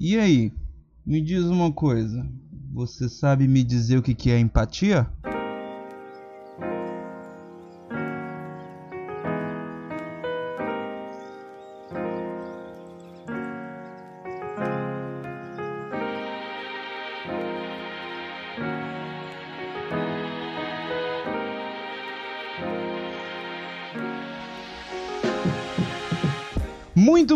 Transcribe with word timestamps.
E 0.00 0.16
aí, 0.16 0.52
me 1.04 1.20
diz 1.20 1.42
uma 1.46 1.72
coisa. 1.72 2.24
Você 2.72 3.08
sabe 3.08 3.48
me 3.48 3.64
dizer 3.64 3.98
o 3.98 4.02
que 4.02 4.30
é 4.30 4.38
empatia? 4.38 5.10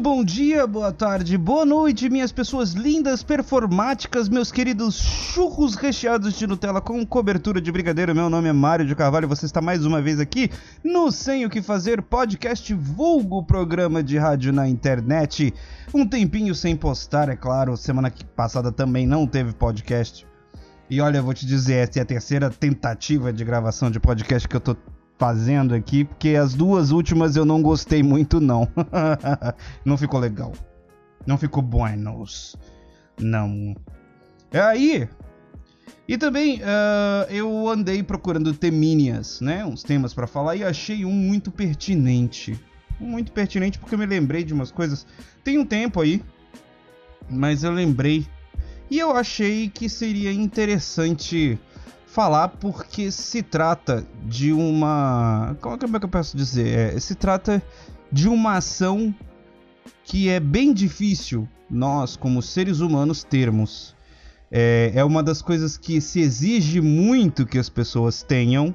Bom 0.02 0.24
dia, 0.24 0.66
boa 0.66 0.92
tarde, 0.92 1.38
boa 1.38 1.64
noite, 1.64 2.10
minhas 2.10 2.32
pessoas 2.32 2.72
lindas, 2.72 3.22
performáticas, 3.22 4.28
meus 4.28 4.50
queridos 4.50 4.96
churros 4.96 5.76
recheados 5.76 6.36
de 6.36 6.44
Nutella 6.44 6.80
com 6.80 7.06
cobertura 7.06 7.60
de 7.60 7.70
brigadeiro. 7.70 8.12
Meu 8.12 8.28
nome 8.28 8.48
é 8.48 8.52
Mário 8.52 8.84
de 8.84 8.96
Carvalho 8.96 9.28
você 9.28 9.46
está 9.46 9.60
mais 9.60 9.86
uma 9.86 10.02
vez 10.02 10.18
aqui 10.18 10.50
no 10.82 11.12
Sem 11.12 11.46
o 11.46 11.50
que 11.50 11.62
Fazer 11.62 12.02
podcast 12.02 12.74
vulgo 12.74 13.44
programa 13.44 14.02
de 14.02 14.18
rádio 14.18 14.52
na 14.52 14.68
internet. 14.68 15.54
Um 15.94 16.04
tempinho 16.04 16.52
sem 16.52 16.74
postar, 16.74 17.28
é 17.28 17.36
claro, 17.36 17.76
semana 17.76 18.12
passada 18.34 18.72
também 18.72 19.06
não 19.06 19.24
teve 19.24 19.52
podcast. 19.52 20.26
E 20.90 21.00
olha, 21.00 21.22
vou 21.22 21.32
te 21.32 21.46
dizer, 21.46 21.74
essa 21.74 22.00
é 22.00 22.02
a 22.02 22.04
terceira 22.04 22.50
tentativa 22.50 23.32
de 23.32 23.44
gravação 23.44 23.88
de 23.88 24.00
podcast 24.00 24.48
que 24.48 24.56
eu 24.56 24.60
tô 24.60 24.76
fazendo 25.22 25.72
aqui, 25.72 26.02
porque 26.02 26.30
as 26.30 26.52
duas 26.52 26.90
últimas 26.90 27.36
eu 27.36 27.44
não 27.44 27.62
gostei 27.62 28.02
muito, 28.02 28.40
não. 28.40 28.66
não 29.86 29.96
ficou 29.96 30.18
legal. 30.18 30.52
Não 31.24 31.38
ficou 31.38 31.62
buenos. 31.62 32.56
Não. 33.20 33.76
É 34.50 34.60
aí. 34.60 35.08
E 36.08 36.18
também 36.18 36.56
uh, 36.56 37.30
eu 37.30 37.68
andei 37.68 38.02
procurando 38.02 38.52
temínias, 38.52 39.40
né? 39.40 39.64
Uns 39.64 39.84
temas 39.84 40.12
para 40.12 40.26
falar 40.26 40.56
e 40.56 40.64
achei 40.64 41.04
um 41.04 41.12
muito 41.12 41.52
pertinente. 41.52 42.58
Muito 42.98 43.30
pertinente 43.30 43.78
porque 43.78 43.94
eu 43.94 44.00
me 44.00 44.06
lembrei 44.06 44.42
de 44.42 44.52
umas 44.52 44.72
coisas. 44.72 45.06
Tem 45.44 45.56
um 45.56 45.64
tempo 45.64 46.00
aí, 46.00 46.20
mas 47.30 47.62
eu 47.62 47.70
lembrei. 47.70 48.26
E 48.90 48.98
eu 48.98 49.16
achei 49.16 49.68
que 49.68 49.88
seria 49.88 50.32
interessante 50.32 51.56
falar 52.12 52.48
porque 52.48 53.10
se 53.10 53.42
trata 53.42 54.06
de 54.26 54.52
uma. 54.52 55.56
Como 55.62 55.96
é 55.96 55.98
que 55.98 56.04
eu 56.04 56.10
posso 56.10 56.36
dizer? 56.36 56.94
É, 56.94 57.00
se 57.00 57.14
trata 57.14 57.62
de 58.12 58.28
uma 58.28 58.58
ação 58.58 59.14
que 60.04 60.28
é 60.28 60.38
bem 60.38 60.74
difícil 60.74 61.48
nós, 61.70 62.14
como 62.14 62.42
seres 62.42 62.80
humanos, 62.80 63.24
termos. 63.24 63.96
É, 64.50 64.92
é 64.94 65.02
uma 65.02 65.22
das 65.22 65.40
coisas 65.40 65.78
que 65.78 66.02
se 66.02 66.20
exige 66.20 66.82
muito 66.82 67.46
que 67.46 67.58
as 67.58 67.70
pessoas 67.70 68.22
tenham. 68.22 68.74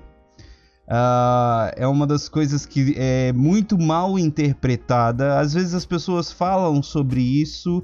Uh, 0.88 1.70
é 1.76 1.86
uma 1.86 2.08
das 2.08 2.28
coisas 2.28 2.66
que 2.66 2.96
é 2.98 3.32
muito 3.34 3.78
mal 3.78 4.18
interpretada. 4.18 5.40
Às 5.40 5.54
vezes 5.54 5.76
as 5.76 5.86
pessoas 5.86 6.32
falam 6.32 6.82
sobre 6.82 7.22
isso 7.22 7.84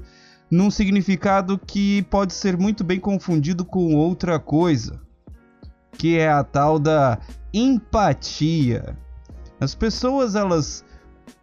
num 0.50 0.68
significado 0.68 1.56
que 1.56 2.02
pode 2.10 2.32
ser 2.32 2.56
muito 2.56 2.82
bem 2.82 2.98
confundido 2.98 3.64
com 3.64 3.94
outra 3.94 4.40
coisa 4.40 5.04
que 5.96 6.18
é 6.18 6.30
a 6.30 6.42
tal 6.44 6.78
da 6.78 7.18
empatia. 7.52 8.96
As 9.60 9.74
pessoas 9.74 10.34
elas 10.34 10.84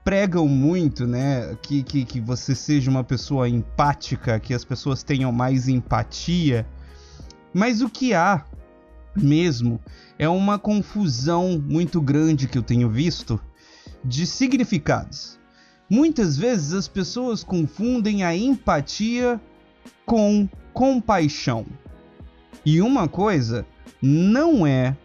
pregam 0.04 0.48
muito, 0.48 1.06
né, 1.06 1.56
que, 1.62 1.84
que, 1.84 2.04
que 2.06 2.20
você 2.20 2.56
seja 2.56 2.90
uma 2.90 3.04
pessoa 3.04 3.48
empática, 3.48 4.40
que 4.40 4.54
as 4.54 4.66
pessoas 4.66 5.04
tenham 5.04 5.32
mais 5.32 5.68
empatia. 5.68 6.68
Mas 7.54 7.82
o 7.82 7.90
que 7.90 8.14
há 8.14 8.46
mesmo 9.16 9.80
é 10.18 10.28
uma 10.28 10.58
confusão 10.58 11.60
muito 11.60 12.02
grande 12.02 12.48
que 12.48 12.58
eu 12.58 12.64
tenho 12.64 12.90
visto 12.90 13.40
de 14.04 14.26
significados. 14.26 15.40
Muitas 15.90 16.38
vezes 16.38 16.74
as 16.74 16.88
pessoas 16.88 17.44
confundem 17.44 18.24
a 18.24 18.36
empatia 18.36 19.40
com 20.06 20.48
compaixão. 20.74 21.66
E 22.66 22.82
uma 22.82 23.08
coisa 23.08 23.66
não 24.02 24.66
é 24.66 24.96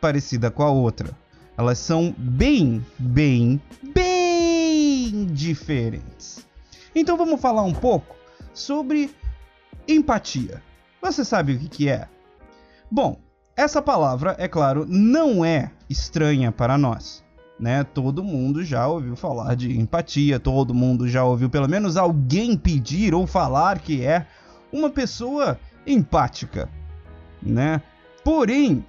parecida 0.00 0.50
com 0.50 0.62
a 0.62 0.70
outra. 0.70 1.16
Elas 1.56 1.78
são 1.78 2.14
bem, 2.18 2.84
bem, 2.98 3.60
bem 3.94 5.26
diferentes. 5.26 6.44
Então 6.94 7.16
vamos 7.16 7.40
falar 7.40 7.62
um 7.62 7.72
pouco 7.72 8.16
sobre 8.52 9.10
empatia. 9.86 10.62
Você 11.00 11.24
sabe 11.24 11.52
o 11.54 11.58
que, 11.58 11.88
é? 11.88 12.08
Bom, 12.90 13.18
essa 13.56 13.80
palavra, 13.80 14.34
é 14.38 14.48
claro, 14.48 14.86
não 14.88 15.44
é 15.44 15.70
estranha 15.88 16.50
para 16.50 16.76
nós. 16.78 17.22
Né? 17.58 17.84
Todo 17.84 18.24
mundo 18.24 18.64
já 18.64 18.88
ouviu 18.88 19.14
falar 19.14 19.54
de 19.54 19.78
empatia, 19.78 20.40
todo 20.40 20.74
mundo 20.74 21.08
já 21.08 21.24
ouviu 21.24 21.48
pelo 21.48 21.68
menos 21.68 21.96
alguém 21.96 22.56
pedir 22.56 23.14
ou 23.14 23.26
falar 23.26 23.78
que 23.78 24.04
é 24.04 24.26
uma 24.72 24.90
pessoa 24.90 25.58
empática, 25.86 26.68
né? 27.40 27.80
Porém, 28.24 28.84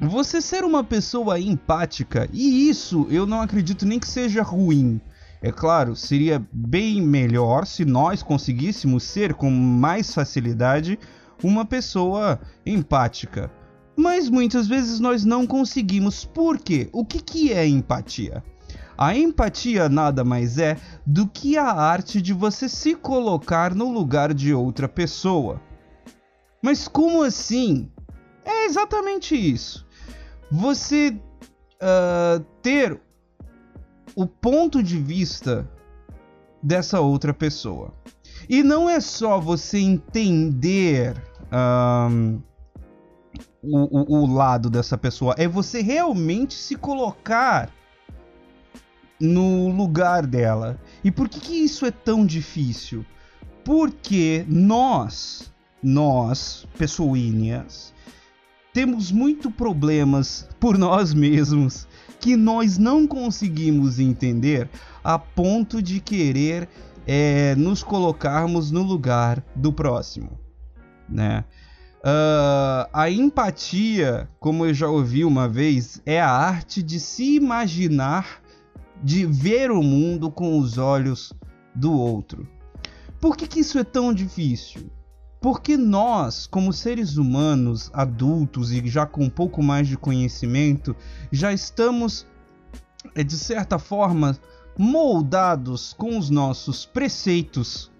você 0.00 0.40
ser 0.40 0.64
uma 0.64 0.84
pessoa 0.84 1.38
empática, 1.38 2.28
e 2.32 2.68
isso 2.68 3.06
eu 3.10 3.26
não 3.26 3.40
acredito 3.40 3.84
nem 3.84 3.98
que 3.98 4.08
seja 4.08 4.42
ruim. 4.42 5.00
É 5.42 5.50
claro, 5.50 5.96
seria 5.96 6.40
bem 6.52 7.02
melhor 7.02 7.66
se 7.66 7.84
nós 7.84 8.22
conseguíssemos 8.22 9.02
ser 9.02 9.34
com 9.34 9.50
mais 9.50 10.14
facilidade 10.14 10.98
uma 11.42 11.64
pessoa 11.64 12.40
empática. 12.64 13.50
Mas 13.96 14.30
muitas 14.30 14.68
vezes 14.68 15.00
nós 15.00 15.24
não 15.24 15.46
conseguimos. 15.46 16.24
Por 16.24 16.58
quê? 16.58 16.88
O 16.92 17.04
que, 17.04 17.20
que 17.20 17.52
é 17.52 17.66
empatia? 17.66 18.44
A 18.96 19.16
empatia 19.16 19.88
nada 19.88 20.22
mais 20.22 20.58
é 20.58 20.76
do 21.04 21.26
que 21.26 21.58
a 21.58 21.72
arte 21.72 22.22
de 22.22 22.32
você 22.32 22.68
se 22.68 22.94
colocar 22.94 23.74
no 23.74 23.90
lugar 23.90 24.32
de 24.32 24.54
outra 24.54 24.88
pessoa. 24.88 25.60
Mas 26.62 26.86
como 26.86 27.24
assim? 27.24 27.90
É 28.44 28.66
exatamente 28.66 29.34
isso. 29.34 29.86
Você 30.50 31.16
uh, 31.80 32.40
ter 32.60 33.00
o 34.14 34.26
ponto 34.26 34.82
de 34.82 34.98
vista 34.98 35.68
dessa 36.62 37.00
outra 37.00 37.32
pessoa. 37.32 37.92
E 38.48 38.62
não 38.62 38.88
é 38.88 39.00
só 39.00 39.40
você 39.40 39.78
entender 39.78 41.14
um, 41.52 42.40
o, 43.62 44.16
o, 44.16 44.22
o 44.22 44.34
lado 44.34 44.68
dessa 44.68 44.98
pessoa, 44.98 45.34
é 45.38 45.46
você 45.46 45.80
realmente 45.80 46.54
se 46.54 46.76
colocar 46.76 47.70
no 49.20 49.68
lugar 49.68 50.26
dela. 50.26 50.78
E 51.04 51.10
por 51.10 51.28
que, 51.28 51.40
que 51.40 51.54
isso 51.54 51.86
é 51.86 51.90
tão 51.90 52.26
difícil? 52.26 53.06
Porque 53.64 54.44
nós, 54.48 55.52
nós, 55.80 56.66
pessoinhas, 56.76 57.94
temos 58.72 59.12
muito 59.12 59.50
problemas 59.50 60.48
por 60.58 60.78
nós 60.78 61.12
mesmos 61.12 61.86
que 62.18 62.36
nós 62.36 62.78
não 62.78 63.06
conseguimos 63.06 63.98
entender 63.98 64.68
a 65.02 65.18
ponto 65.18 65.82
de 65.82 66.00
querer 66.00 66.68
é, 67.06 67.54
nos 67.56 67.82
colocarmos 67.82 68.70
no 68.70 68.82
lugar 68.82 69.44
do 69.54 69.72
próximo, 69.72 70.38
né? 71.08 71.44
Uh, 72.04 72.88
a 72.92 73.08
empatia, 73.08 74.28
como 74.40 74.66
eu 74.66 74.74
já 74.74 74.88
ouvi 74.88 75.24
uma 75.24 75.48
vez, 75.48 76.02
é 76.04 76.20
a 76.20 76.28
arte 76.28 76.82
de 76.82 76.98
se 76.98 77.36
imaginar, 77.36 78.42
de 79.00 79.24
ver 79.24 79.70
o 79.70 79.82
mundo 79.82 80.28
com 80.30 80.58
os 80.58 80.78
olhos 80.78 81.32
do 81.74 81.92
outro. 81.92 82.48
Por 83.20 83.36
que, 83.36 83.46
que 83.46 83.60
isso 83.60 83.78
é 83.78 83.84
tão 83.84 84.12
difícil? 84.12 84.90
Porque 85.42 85.76
nós, 85.76 86.46
como 86.46 86.72
seres 86.72 87.16
humanos 87.16 87.90
adultos 87.92 88.70
e 88.70 88.86
já 88.86 89.04
com 89.04 89.24
um 89.24 89.28
pouco 89.28 89.60
mais 89.60 89.88
de 89.88 89.96
conhecimento, 89.96 90.94
já 91.32 91.52
estamos, 91.52 92.24
eh, 93.16 93.24
de 93.24 93.36
certa 93.36 93.76
forma, 93.76 94.38
moldados 94.78 95.94
com 95.94 96.16
os 96.16 96.30
nossos 96.30 96.86
preceitos 96.86 97.90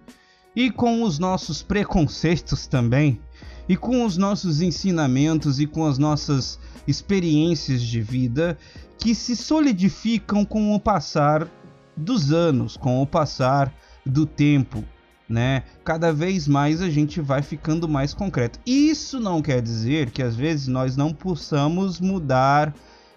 e 0.54 0.70
com 0.70 1.02
os 1.02 1.18
nossos 1.18 1.64
preconceitos 1.64 2.68
também, 2.68 3.20
e 3.68 3.76
com 3.76 4.04
os 4.04 4.16
nossos 4.16 4.60
ensinamentos 4.60 5.58
e 5.58 5.66
com 5.66 5.84
as 5.84 5.98
nossas 5.98 6.60
experiências 6.86 7.82
de 7.82 8.00
vida 8.00 8.56
que 8.96 9.16
se 9.16 9.34
solidificam 9.34 10.44
com 10.44 10.72
o 10.72 10.78
passar 10.78 11.50
dos 11.96 12.32
anos, 12.32 12.76
com 12.76 13.02
o 13.02 13.06
passar 13.06 13.74
do 14.06 14.26
tempo 14.26 14.84
né? 15.32 15.62
Cada 15.82 16.12
vez 16.12 16.46
mais 16.46 16.82
a 16.82 16.90
gente 16.90 17.20
vai 17.20 17.40
ficando 17.40 17.88
mais 17.88 18.12
concreto. 18.12 18.60
Isso 18.66 19.18
não 19.18 19.40
quer 19.40 19.62
dizer 19.62 20.10
que 20.10 20.22
às 20.22 20.36
vezes 20.36 20.68
nós 20.68 20.94
não 20.94 21.14
possamos 21.14 21.98
mudar 21.98 22.74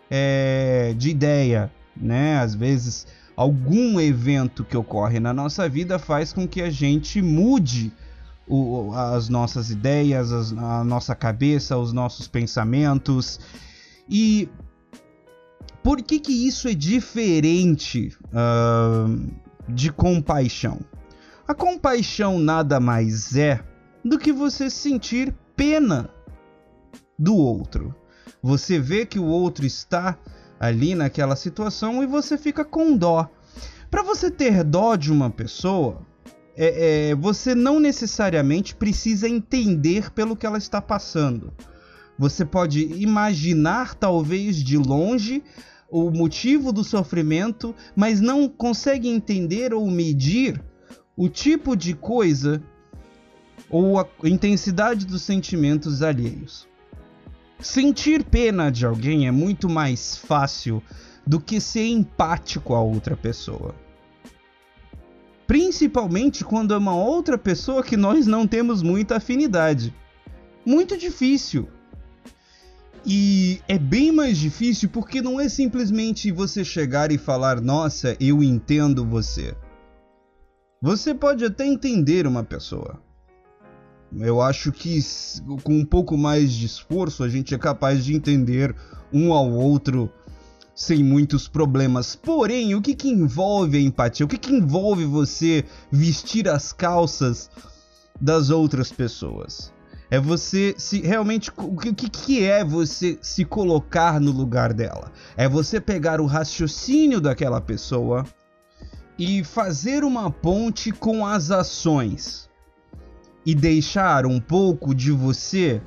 é, 0.10 0.96
de 0.98 1.10
ideia, 1.10 1.70
né? 1.96 2.40
Às 2.40 2.56
vezes 2.56 3.06
algum 3.36 4.00
evento 4.00 4.64
que 4.64 4.78
ocorre 4.78 5.20
na 5.20 5.34
nossa 5.34 5.68
vida 5.68 6.00
faz 6.00 6.32
com 6.32 6.48
que 6.48 6.62
a 6.62 6.70
gente 6.70 7.22
mude 7.22 7.92
o, 8.48 8.94
as 8.94 9.28
nossas 9.28 9.70
ideias, 9.70 10.32
as, 10.32 10.54
a 10.54 10.86
nossa 10.86 11.14
cabeça, 11.14 11.78
os 11.78 11.92
nossos 11.92 12.30
pensamentos. 12.30 13.42
E 14.10 14.48
por 15.84 16.02
que 16.02 16.18
que 16.18 16.48
isso 16.48 16.70
é 16.70 16.74
diferente 16.74 18.16
uh, 18.28 19.30
de 19.68 19.92
compaixão? 19.92 20.80
A 21.48 21.54
compaixão 21.54 22.40
nada 22.40 22.80
mais 22.80 23.36
é 23.36 23.64
do 24.04 24.18
que 24.18 24.34
você 24.34 24.68
sentir 24.68 25.32
pena 25.56 26.10
do 27.20 27.36
outro. 27.36 27.94
Você 28.42 28.80
vê 28.80 29.06
que 29.06 29.20
o 29.20 29.26
outro 29.26 29.64
está 29.64 30.18
ali 30.60 30.96
naquela 30.96 31.36
situação 31.36 32.02
e 32.02 32.08
você 32.08 32.36
fica 32.36 32.66
com 32.66 32.98
dó. 32.98 33.30
Para 33.92 34.02
você 34.02 34.32
ter 34.32 34.64
dó 34.64 34.96
de 34.96 35.12
uma 35.12 35.30
pessoa, 35.30 36.02
é, 36.58 37.10
é, 37.10 37.16
você 37.16 37.54
não 37.54 37.80
necessariamente 37.80 38.76
precisa 38.76 39.30
entender 39.30 40.10
pelo 40.10 40.36
que 40.36 40.48
ela 40.48 40.58
está 40.58 40.82
passando. 40.82 41.54
Você 42.18 42.44
pode 42.44 42.82
imaginar, 43.00 43.94
talvez 43.94 44.56
de 44.64 44.80
longe, 44.80 45.44
o 45.92 46.10
motivo 46.10 46.72
do 46.72 46.84
sofrimento, 46.84 47.76
mas 47.96 48.20
não 48.20 48.50
consegue 48.50 49.08
entender 49.08 49.76
ou 49.76 49.86
medir 49.92 50.60
o 51.16 51.30
tipo 51.30 51.76
de 51.76 51.94
coisa 51.94 52.62
ou 53.70 54.00
a 54.00 54.08
intensidade 54.24 55.06
dos 55.06 55.22
sentimentos 55.22 56.02
alheios. 56.02 56.68
Sentir 57.60 58.24
pena 58.24 58.70
de 58.70 58.86
alguém 58.86 59.28
é 59.28 59.32
muito 59.32 59.70
mais 59.70 60.18
fácil 60.18 60.84
do 61.26 61.40
que 61.40 61.60
ser 61.60 61.88
empático 61.88 62.74
a 62.74 62.82
outra 62.82 63.16
pessoa. 63.16 63.74
Principalmente 65.48 66.44
quando 66.44 66.74
é 66.74 66.78
uma 66.78 66.96
outra 66.96 67.38
pessoa 67.38 67.84
que 67.84 67.96
nós 67.96 68.28
não 68.28 68.46
temos 68.46 68.82
muita 68.82 69.18
afinidade. 69.18 69.94
Muito 70.66 70.98
difícil. 70.98 71.70
E 73.06 73.62
é 73.68 73.78
bem 73.78 74.12
mais 74.12 74.38
difícil 74.38 74.90
porque 74.90 75.22
não 75.22 75.40
é 75.40 75.48
simplesmente 75.48 76.32
você 76.32 76.66
chegar 76.66 77.12
e 77.12 77.18
falar: 77.20 77.62
Nossa, 77.62 78.18
eu 78.20 78.42
entendo 78.42 79.06
você. 79.06 79.56
Você 80.86 81.16
pode 81.16 81.44
até 81.44 81.66
entender 81.66 82.28
uma 82.28 82.44
pessoa. 82.44 83.02
Eu 84.20 84.40
acho 84.40 84.72
que 84.72 85.00
com 85.64 85.80
um 85.80 85.84
pouco 85.84 86.16
mais 86.16 86.54
de 86.54 86.68
esforço 86.68 87.24
a 87.24 87.28
gente 87.28 87.56
é 87.56 87.58
capaz 87.58 88.06
de 88.06 88.14
entender 88.14 88.76
um 89.12 89.34
ao 89.34 89.50
outro 89.50 90.12
sem 90.76 91.04
muitos 91.04 91.48
problemas. 91.48 92.16
Porém, 92.16 92.76
o 92.76 92.84
que, 92.84 92.94
que 92.94 93.10
envolve 93.10 93.80
a 93.80 93.82
empatia? 93.82 94.28
O 94.28 94.30
que, 94.30 94.38
que 94.38 94.54
envolve 94.54 95.06
você 95.06 95.66
vestir 95.92 96.48
as 96.48 96.72
calças 96.72 97.50
das 98.22 98.52
outras 98.52 98.92
pessoas? 98.92 99.74
É 100.12 100.20
você 100.20 100.76
se 100.78 101.02
realmente. 101.02 101.52
O 101.58 101.76
que, 101.78 102.08
que 102.08 102.44
é 102.44 102.64
você 102.64 103.18
se 103.24 103.44
colocar 103.44 104.22
no 104.22 104.32
lugar 104.32 104.72
dela? 104.72 105.12
É 105.36 105.50
você 105.50 105.82
pegar 105.82 106.22
o 106.22 106.28
raciocínio 106.28 107.20
daquela 107.20 107.60
pessoa 107.60 108.24
e 109.18 109.44
fazer 109.44 110.04
uma 110.04 110.30
ponte 110.30 110.92
com 110.92 111.26
as 111.26 111.52
ações 111.52 112.50
e 113.46 113.54
deixar 113.54 114.26
um 114.26 114.40
pouco 114.40 114.94
de 114.94 115.12
você 115.12 115.82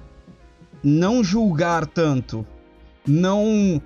não 0.82 1.22
julgar 1.22 1.86
tanto, 1.86 2.46
não 3.06 3.82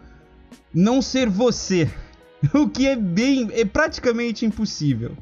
não 0.75 1.03
ser 1.03 1.29
você, 1.29 1.91
o 2.55 2.69
que 2.69 2.87
é 2.87 2.97
bem 2.97 3.49
é 3.53 3.65
praticamente 3.65 4.45
impossível. 4.45 5.17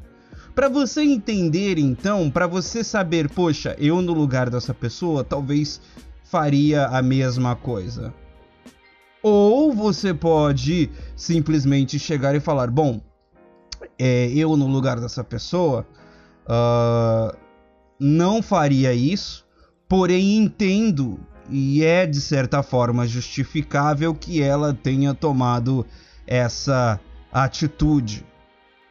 Para 0.53 0.67
você 0.67 1.01
entender 1.01 1.77
então, 1.77 2.29
para 2.29 2.45
você 2.45 2.83
saber, 2.83 3.29
poxa, 3.29 3.75
eu 3.79 4.01
no 4.01 4.13
lugar 4.13 4.49
dessa 4.49 4.73
pessoa 4.73 5.23
talvez 5.23 5.81
faria 6.23 6.87
a 6.87 7.01
mesma 7.01 7.55
coisa. 7.55 8.13
Ou 9.23 9.71
você 9.71 10.13
pode 10.13 10.89
simplesmente 11.15 11.97
chegar 11.97 12.35
e 12.35 12.39
falar, 12.39 12.69
bom, 12.69 13.01
é, 14.03 14.31
eu 14.33 14.57
no 14.57 14.65
lugar 14.65 14.99
dessa 14.99 15.23
pessoa 15.23 15.85
uh, 16.47 17.37
não 17.99 18.41
faria 18.41 18.95
isso, 18.95 19.45
porém 19.87 20.37
entendo 20.37 21.19
e 21.47 21.83
é 21.83 22.07
de 22.07 22.19
certa 22.19 22.63
forma 22.63 23.05
justificável 23.05 24.15
que 24.15 24.41
ela 24.41 24.73
tenha 24.73 25.13
tomado 25.13 25.85
essa 26.25 26.99
atitude, 27.31 28.25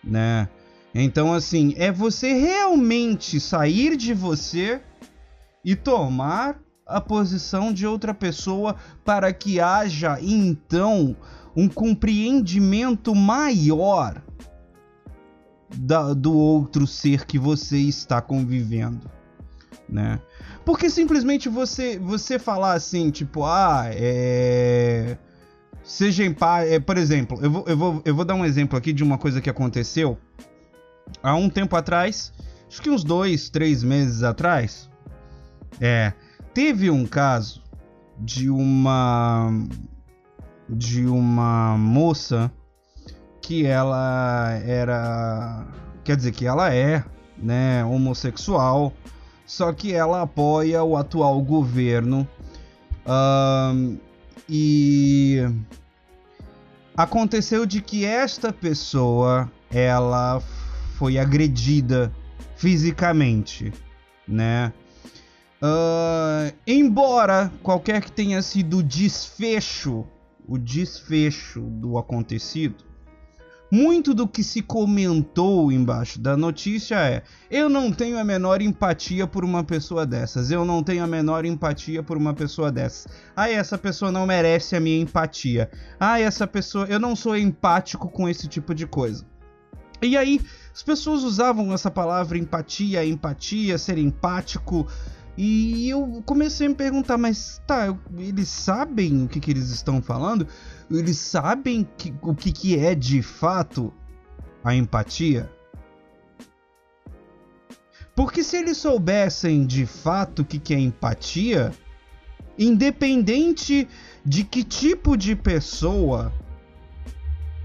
né? 0.05 0.49
Então 0.95 1.35
assim, 1.35 1.75
é 1.77 1.91
você 1.91 2.33
realmente 2.33 3.41
sair 3.41 3.97
de 3.97 4.15
você 4.15 4.81
e 5.65 5.75
tomar 5.75 6.61
a 6.87 7.01
posição 7.01 7.73
de 7.73 7.85
outra 7.85 8.15
pessoa 8.15 8.77
para 9.05 9.33
que 9.33 9.59
haja 9.59 10.19
então 10.23 11.17
um 11.57 11.69
compreendimento 11.69 13.13
maior 13.13 14.23
da, 15.75 16.13
do 16.13 16.33
outro 16.33 16.87
ser 16.87 17.25
que 17.25 17.39
você 17.39 17.79
está 17.79 18.21
convivendo, 18.21 19.11
né? 19.89 20.21
Porque 20.65 20.91
simplesmente 20.91 21.49
você 21.49 21.99
você 21.99 22.39
falar 22.39 22.75
assim, 22.75 23.11
tipo, 23.11 23.45
ah, 23.45 23.85
é. 23.93 25.17
Seja 25.83 26.25
em 26.25 26.33
paz. 26.33 26.71
É, 26.71 26.79
por 26.79 26.99
exemplo, 26.99 27.39
eu 27.43 27.51
vou, 27.51 27.65
eu, 27.67 27.77
vou, 27.77 28.03
eu 28.05 28.15
vou 28.15 28.25
dar 28.25 28.35
um 28.35 28.45
exemplo 28.45 28.79
aqui 28.79 28.93
de 28.93 29.03
uma 29.03 29.17
coisa 29.17 29.41
que 29.41 29.49
aconteceu 29.49 30.19
há 31.23 31.35
um 31.35 31.49
tempo 31.49 31.75
atrás, 31.75 32.33
acho 32.69 32.81
que 32.83 32.91
uns 32.91 33.03
dois, 33.03 33.49
três 33.49 33.83
meses 33.83 34.23
atrás. 34.23 34.91
É. 35.81 36.13
Teve 36.53 36.91
um 36.91 37.07
caso 37.07 37.63
de 38.19 38.51
uma. 38.51 39.51
de 40.69 41.07
uma 41.07 41.77
moça 41.79 42.53
que 43.41 43.67
ela 43.67 44.61
era. 44.65 45.67
Quer 46.05 46.17
dizer, 46.17 46.33
que 46.33 46.47
ela 46.47 46.73
é, 46.75 47.05
né, 47.39 47.85
homossexual 47.85 48.93
só 49.51 49.73
que 49.73 49.93
ela 49.93 50.23
apoia 50.23 50.85
o 50.85 50.97
atual 50.97 51.43
governo. 51.43 52.27
E 54.49 55.41
aconteceu 56.97 57.67
de 57.67 57.83
que 57.83 58.05
esta 58.05 58.53
pessoa 58.53 59.51
ela 59.69 60.41
foi 60.97 61.19
agredida 61.19 62.13
fisicamente, 62.55 63.73
né? 64.27 64.73
Uh, 65.61 66.55
embora 66.65 67.53
qualquer 67.61 68.03
que 68.03 68.13
tenha 68.13 68.41
sido 68.43 68.79
o 68.79 68.83
desfecho, 68.85 70.07
o 70.47 70.57
desfecho 70.57 71.61
do 71.61 71.99
acontecido, 71.99 72.85
muito 73.71 74.13
do 74.13 74.27
que 74.27 74.43
se 74.43 74.61
comentou 74.61 75.71
embaixo 75.71 76.19
da 76.19 76.37
notícia 76.37 76.97
é: 76.97 77.23
eu 77.51 77.69
não 77.69 77.93
tenho 77.93 78.19
a 78.19 78.25
menor 78.25 78.61
empatia 78.61 79.27
por 79.27 79.45
uma 79.45 79.63
pessoa 79.63 80.05
dessas, 80.05 80.51
eu 80.51 80.65
não 80.65 80.83
tenho 80.83 81.05
a 81.05 81.07
menor 81.07 81.45
empatia 81.45 82.03
por 82.03 82.17
uma 82.17 82.35
pessoa 82.35 82.73
dessas. 82.73 83.07
Ah, 83.37 83.49
essa 83.49 83.79
pessoa 83.79 84.11
não 84.11 84.27
merece 84.27 84.75
a 84.75 84.81
minha 84.81 85.01
empatia. 85.01 85.71
Ah, 85.99 86.19
essa 86.19 86.47
pessoa, 86.47 86.87
eu 86.87 86.99
não 86.99 87.15
sou 87.15 87.37
empático 87.37 88.09
com 88.09 88.29
esse 88.29 88.49
tipo 88.49 88.75
de 88.75 88.87
coisa. 88.87 89.25
E 90.03 90.17
aí, 90.17 90.41
as 90.73 90.83
pessoas 90.83 91.23
usavam 91.23 91.73
essa 91.75 91.91
palavra 91.91 92.39
empatia, 92.39 93.05
empatia, 93.05 93.77
ser 93.77 93.99
empático. 93.99 94.87
E 95.37 95.89
eu 95.89 96.23
comecei 96.27 96.67
a 96.67 96.71
me 96.71 96.75
perguntar, 96.75 97.17
mas 97.17 97.63
tá, 97.67 97.97
eles 98.19 98.49
sabem 98.49 99.25
o 99.25 99.29
que, 99.29 99.41
que 99.41 99.51
eles 99.51 99.71
estão 99.71 100.03
falando? 100.03 100.47
Eles 100.91 101.19
sabem 101.19 101.89
que, 101.97 102.13
o 102.21 102.35
que, 102.35 102.51
que 102.51 102.77
é 102.77 102.95
de 102.95 103.23
fato 103.23 103.93
a 104.65 104.75
empatia? 104.75 105.51
Porque 108.15 108.43
se 108.43 108.57
eles 108.57 108.77
soubessem 108.77 109.65
de 109.65 109.87
fato 109.87 110.43
o 110.43 110.45
que, 110.45 110.59
que 110.59 110.75
é 110.75 110.79
empatia, 110.79 111.73
independente 112.59 113.89
de 114.25 114.45
que 114.45 114.65
tipo 114.65 115.17
de 115.17 115.37
pessoa 115.37 116.33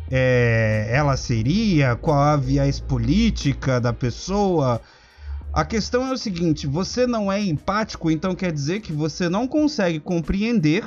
é, 0.09 0.87
ela 0.91 1.17
seria, 1.17 1.95
qual 1.95 2.19
a 2.19 2.37
viés 2.37 2.79
política 2.79 3.81
da 3.81 3.91
pessoa, 3.91 4.79
a 5.51 5.65
questão 5.65 6.07
é 6.07 6.13
o 6.13 6.17
seguinte: 6.17 6.67
você 6.67 7.07
não 7.07 7.31
é 7.31 7.41
empático, 7.41 8.11
então 8.11 8.35
quer 8.35 8.51
dizer 8.51 8.81
que 8.81 8.93
você 8.93 9.27
não 9.27 9.47
consegue 9.47 9.99
compreender, 9.99 10.83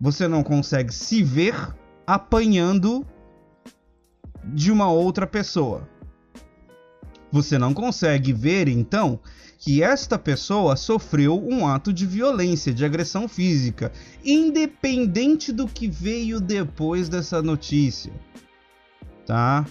você 0.00 0.28
não 0.28 0.42
consegue 0.42 0.92
se 0.92 1.22
ver 1.22 1.54
apanhando 2.06 3.04
de 4.44 4.70
uma 4.70 4.90
outra 4.90 5.26
pessoa. 5.26 5.88
Você 7.32 7.58
não 7.58 7.74
consegue 7.74 8.32
ver, 8.32 8.68
então, 8.68 9.18
que 9.58 9.82
esta 9.82 10.18
pessoa 10.18 10.76
sofreu 10.76 11.42
um 11.44 11.66
ato 11.66 11.92
de 11.92 12.06
violência, 12.06 12.72
de 12.72 12.84
agressão 12.84 13.26
física, 13.26 13.90
independente 14.24 15.52
do 15.52 15.66
que 15.66 15.88
veio 15.88 16.40
depois 16.40 17.08
dessa 17.08 17.42
notícia. 17.42 18.12
Tá? 19.26 19.66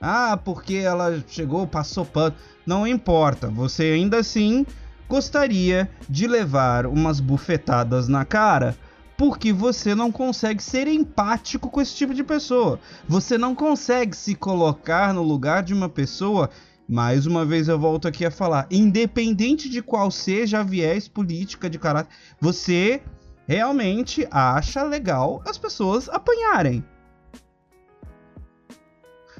Ah, 0.00 0.36
porque 0.36 0.76
ela 0.76 1.22
chegou, 1.26 1.66
passou 1.66 2.04
pano. 2.04 2.36
Não 2.64 2.86
importa, 2.86 3.48
você 3.48 3.84
ainda 3.84 4.18
assim 4.18 4.64
gostaria 5.08 5.90
de 6.08 6.26
levar 6.26 6.86
umas 6.86 7.20
bufetadas 7.20 8.06
na 8.06 8.24
cara 8.24 8.76
porque 9.16 9.52
você 9.52 9.94
não 9.94 10.10
consegue 10.10 10.62
ser 10.62 10.88
empático 10.88 11.70
com 11.70 11.80
esse 11.80 11.94
tipo 11.94 12.12
de 12.12 12.24
pessoa. 12.24 12.80
Você 13.08 13.38
não 13.38 13.54
consegue 13.54 14.16
se 14.16 14.34
colocar 14.34 15.14
no 15.14 15.22
lugar 15.22 15.62
de 15.62 15.72
uma 15.72 15.88
pessoa. 15.88 16.50
Mais 16.88 17.26
uma 17.26 17.44
vez 17.46 17.68
eu 17.68 17.78
volto 17.78 18.06
aqui 18.06 18.26
a 18.26 18.30
falar, 18.30 18.66
independente 18.70 19.70
de 19.70 19.80
qual 19.80 20.10
seja 20.10 20.60
a 20.60 20.62
viés 20.62 21.08
política 21.08 21.70
de 21.70 21.78
caráter, 21.78 22.14
você 22.40 23.02
realmente 23.46 24.26
acha 24.30 24.82
legal 24.82 25.42
as 25.46 25.56
pessoas 25.56 26.08
apanharem. 26.08 26.84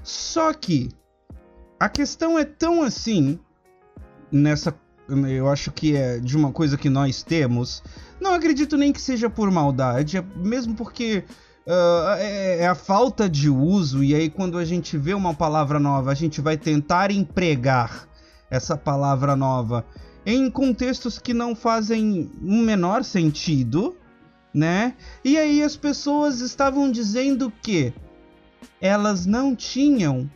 Só 0.02 0.52
que 0.52 0.90
a 1.78 1.88
questão 1.88 2.38
é 2.38 2.44
tão 2.44 2.82
assim 2.82 3.38
nessa 4.30 4.72
eu 5.08 5.48
acho 5.48 5.70
que 5.70 5.96
é 5.96 6.18
de 6.18 6.36
uma 6.36 6.50
coisa 6.50 6.76
que 6.76 6.88
nós 6.88 7.22
temos. 7.22 7.82
Não 8.20 8.32
acredito 8.32 8.76
nem 8.76 8.92
que 8.92 9.00
seja 9.00 9.28
por 9.28 9.50
maldade, 9.50 10.16
é 10.16 10.24
mesmo 10.36 10.74
porque 10.74 11.24
uh, 11.66 12.14
é, 12.18 12.60
é, 12.60 12.66
a 12.66 12.74
falta 12.74 13.28
de 13.28 13.50
uso, 13.50 14.02
e 14.02 14.14
aí 14.14 14.30
quando 14.30 14.56
a 14.56 14.64
gente 14.64 14.96
vê 14.96 15.14
uma 15.14 15.34
palavra 15.34 15.78
nova, 15.78 16.10
a 16.10 16.14
gente 16.14 16.40
vai 16.40 16.56
tentar 16.56 17.10
empregar 17.10 18.08
essa 18.50 18.76
palavra 18.76 19.36
nova 19.36 19.84
em 20.24 20.50
contextos 20.50 21.18
que 21.18 21.34
não 21.34 21.54
fazem 21.54 22.30
um 22.42 22.62
menor 22.62 23.04
sentido, 23.04 23.96
né? 24.54 24.94
E 25.22 25.36
aí 25.36 25.62
as 25.62 25.76
pessoas 25.76 26.40
estavam 26.40 26.90
dizendo 26.90 27.52
que 27.62 27.92
elas 28.80 29.26
não 29.26 29.54
tinham 29.54 30.30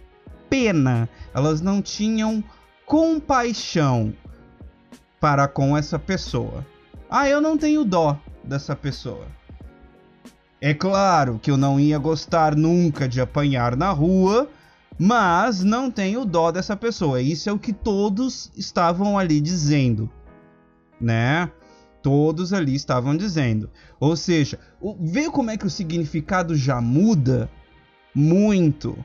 pena, 0.51 1.09
elas 1.33 1.61
não 1.63 1.81
tinham 1.81 2.45
compaixão 2.85 4.13
para 5.21 5.49
com 5.49 5.77
essa 5.77 5.99
pessoa. 5.99 6.67
Ah, 7.11 7.29
eu 7.29 7.41
não 7.41 7.57
tenho 7.57 7.85
dó 7.85 8.19
dessa 8.45 8.77
pessoa. 8.77 9.27
É 10.61 10.75
claro 10.75 11.39
que 11.39 11.51
eu 11.51 11.57
não 11.57 11.79
ia 11.79 11.99
gostar 11.99 12.57
nunca 12.57 13.09
de 13.09 13.21
apanhar 13.21 13.77
na 13.77 13.91
rua, 13.91 14.51
mas 14.99 15.63
não 15.63 15.91
tenho 15.91 16.25
dó 16.25 16.51
dessa 16.51 16.77
pessoa. 16.77 17.23
Isso 17.23 17.49
é 17.49 17.53
o 17.53 17.59
que 17.59 17.73
todos 17.73 18.51
estavam 18.57 19.17
ali 19.17 19.41
dizendo, 19.41 20.11
né? 21.01 21.51
Todos 22.03 22.53
ali 22.53 22.75
estavam 22.75 23.17
dizendo. 23.17 23.71
Ou 24.01 24.17
seja, 24.17 24.59
vê 25.01 25.31
como 25.31 25.51
é 25.51 25.57
que 25.57 25.67
o 25.67 25.71
significado 25.71 26.57
já 26.57 26.81
muda 26.81 27.49
muito. 28.13 28.99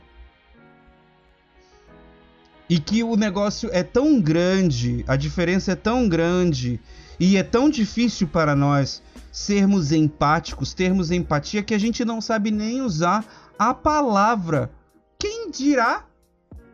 E 2.73 2.79
que 2.79 3.03
o 3.03 3.15
negócio 3.15 3.69
é 3.71 3.83
tão 3.83 4.19
grande, 4.19 5.05
a 5.07 5.15
diferença 5.15 5.73
é 5.73 5.75
tão 5.75 6.09
grande 6.09 6.79
e 7.19 7.37
é 7.37 7.43
tão 7.43 7.69
difícil 7.69 8.27
para 8.27 8.55
nós 8.55 8.99
sermos 9.31 9.91
empáticos, 9.91 10.73
termos 10.73 11.11
empatia, 11.11 11.61
que 11.61 11.75
a 11.75 11.77
gente 11.77 12.03
não 12.03 12.19
sabe 12.19 12.49
nem 12.49 12.81
usar 12.81 13.23
a 13.59 13.75
palavra. 13.75 14.71
Quem 15.19 15.51
dirá 15.51 16.07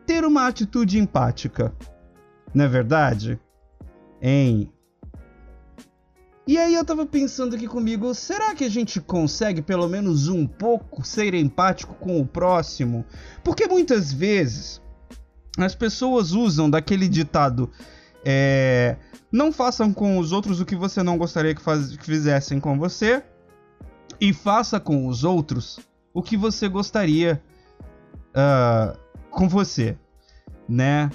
ter 0.06 0.24
uma 0.24 0.46
atitude 0.46 0.98
empática? 0.98 1.70
Não 2.54 2.64
é 2.64 2.68
verdade? 2.68 3.38
Hein? 4.22 4.72
E 6.46 6.56
aí 6.56 6.76
eu 6.76 6.84
tava 6.86 7.04
pensando 7.04 7.56
aqui 7.56 7.68
comigo, 7.68 8.14
será 8.14 8.54
que 8.54 8.64
a 8.64 8.70
gente 8.70 9.02
consegue 9.02 9.60
pelo 9.60 9.86
menos 9.86 10.28
um 10.28 10.46
pouco 10.46 11.04
ser 11.04 11.34
empático 11.34 11.92
com 11.96 12.18
o 12.18 12.26
próximo? 12.26 13.04
Porque 13.44 13.66
muitas 13.66 14.10
vezes 14.10 14.80
as 15.64 15.74
pessoas 15.74 16.32
usam 16.32 16.68
daquele 16.68 17.08
ditado 17.08 17.70
é, 18.24 18.96
não 19.32 19.52
façam 19.52 19.92
com 19.92 20.18
os 20.18 20.32
outros 20.32 20.60
o 20.60 20.64
que 20.64 20.76
você 20.76 21.02
não 21.02 21.16
gostaria 21.16 21.54
que, 21.54 21.62
faz, 21.62 21.96
que 21.96 22.04
fizessem 22.04 22.60
com 22.60 22.78
você 22.78 23.22
e 24.20 24.32
faça 24.32 24.78
com 24.78 25.06
os 25.06 25.24
outros 25.24 25.80
o 26.12 26.22
que 26.22 26.36
você 26.36 26.68
gostaria 26.68 27.40
uh, 28.30 28.98
com 29.30 29.48
você, 29.48 29.96
né? 30.68 31.10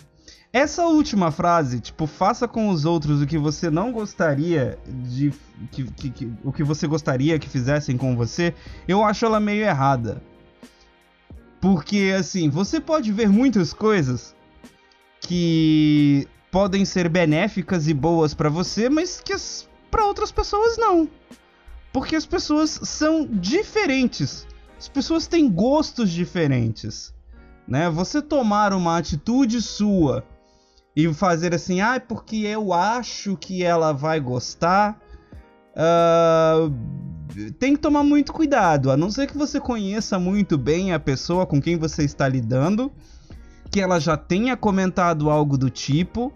Essa 0.51 0.85
última 0.85 1.31
frase, 1.31 1.81
tipo, 1.81 2.07
faça 2.07 2.47
com 2.47 2.69
os 2.69 2.85
outros 2.85 3.21
o 3.21 3.27
que 3.27 3.37
você 3.37 3.69
não 3.69 3.91
gostaria 3.91 4.79
de. 4.87 5.33
Que, 5.69 5.83
que, 5.83 6.09
que, 6.09 6.33
o 6.45 6.53
que 6.53 6.63
você 6.63 6.87
gostaria 6.87 7.37
que 7.37 7.49
fizessem 7.49 7.97
com 7.97 8.15
você, 8.15 8.53
eu 8.87 9.03
acho 9.03 9.25
ela 9.25 9.37
meio 9.37 9.65
errada. 9.65 10.21
Porque, 11.59 12.13
assim, 12.17 12.49
você 12.49 12.79
pode 12.79 13.11
ver 13.11 13.27
muitas 13.27 13.73
coisas 13.73 14.34
que 15.25 16.27
podem 16.51 16.85
ser 16.85 17.09
benéficas 17.09 17.87
e 17.87 17.93
boas 17.93 18.33
para 18.33 18.49
você, 18.49 18.89
mas 18.89 19.19
que 19.19 19.33
para 19.89 20.05
outras 20.05 20.31
pessoas 20.31 20.77
não. 20.77 21.09
Porque 21.91 22.15
as 22.15 22.25
pessoas 22.25 22.69
são 22.83 23.25
diferentes. 23.25 24.45
As 24.77 24.87
pessoas 24.87 25.27
têm 25.27 25.49
gostos 25.49 26.11
diferentes. 26.11 27.13
Né? 27.67 27.89
Você 27.89 28.21
tomar 28.21 28.73
uma 28.73 28.97
atitude 28.97 29.61
sua 29.61 30.23
e 30.95 31.11
fazer 31.13 31.53
assim, 31.53 31.81
ah, 31.81 31.99
porque 31.99 32.37
eu 32.37 32.71
acho 32.71 33.35
que 33.35 33.63
ela 33.63 33.91
vai 33.91 34.19
gostar. 34.19 34.99
Uh, 35.75 36.71
tem 37.59 37.73
que 37.73 37.81
tomar 37.81 38.03
muito 38.03 38.31
cuidado, 38.31 38.91
a 38.91 38.95
não 38.95 39.11
ser 39.11 39.27
que 39.27 39.37
você 39.37 39.59
conheça 39.59 40.17
muito 40.17 40.57
bem 40.57 40.93
a 40.93 40.99
pessoa 40.99 41.45
com 41.45 41.61
quem 41.61 41.77
você 41.77 42.03
está 42.03 42.29
lidando, 42.29 42.91
que 43.75 43.81
ela 43.81 43.99
já 43.99 44.15
tenha 44.15 44.55
comentado 44.55 45.29
algo 45.29 45.57
do 45.57 45.69
tipo, 45.69 46.31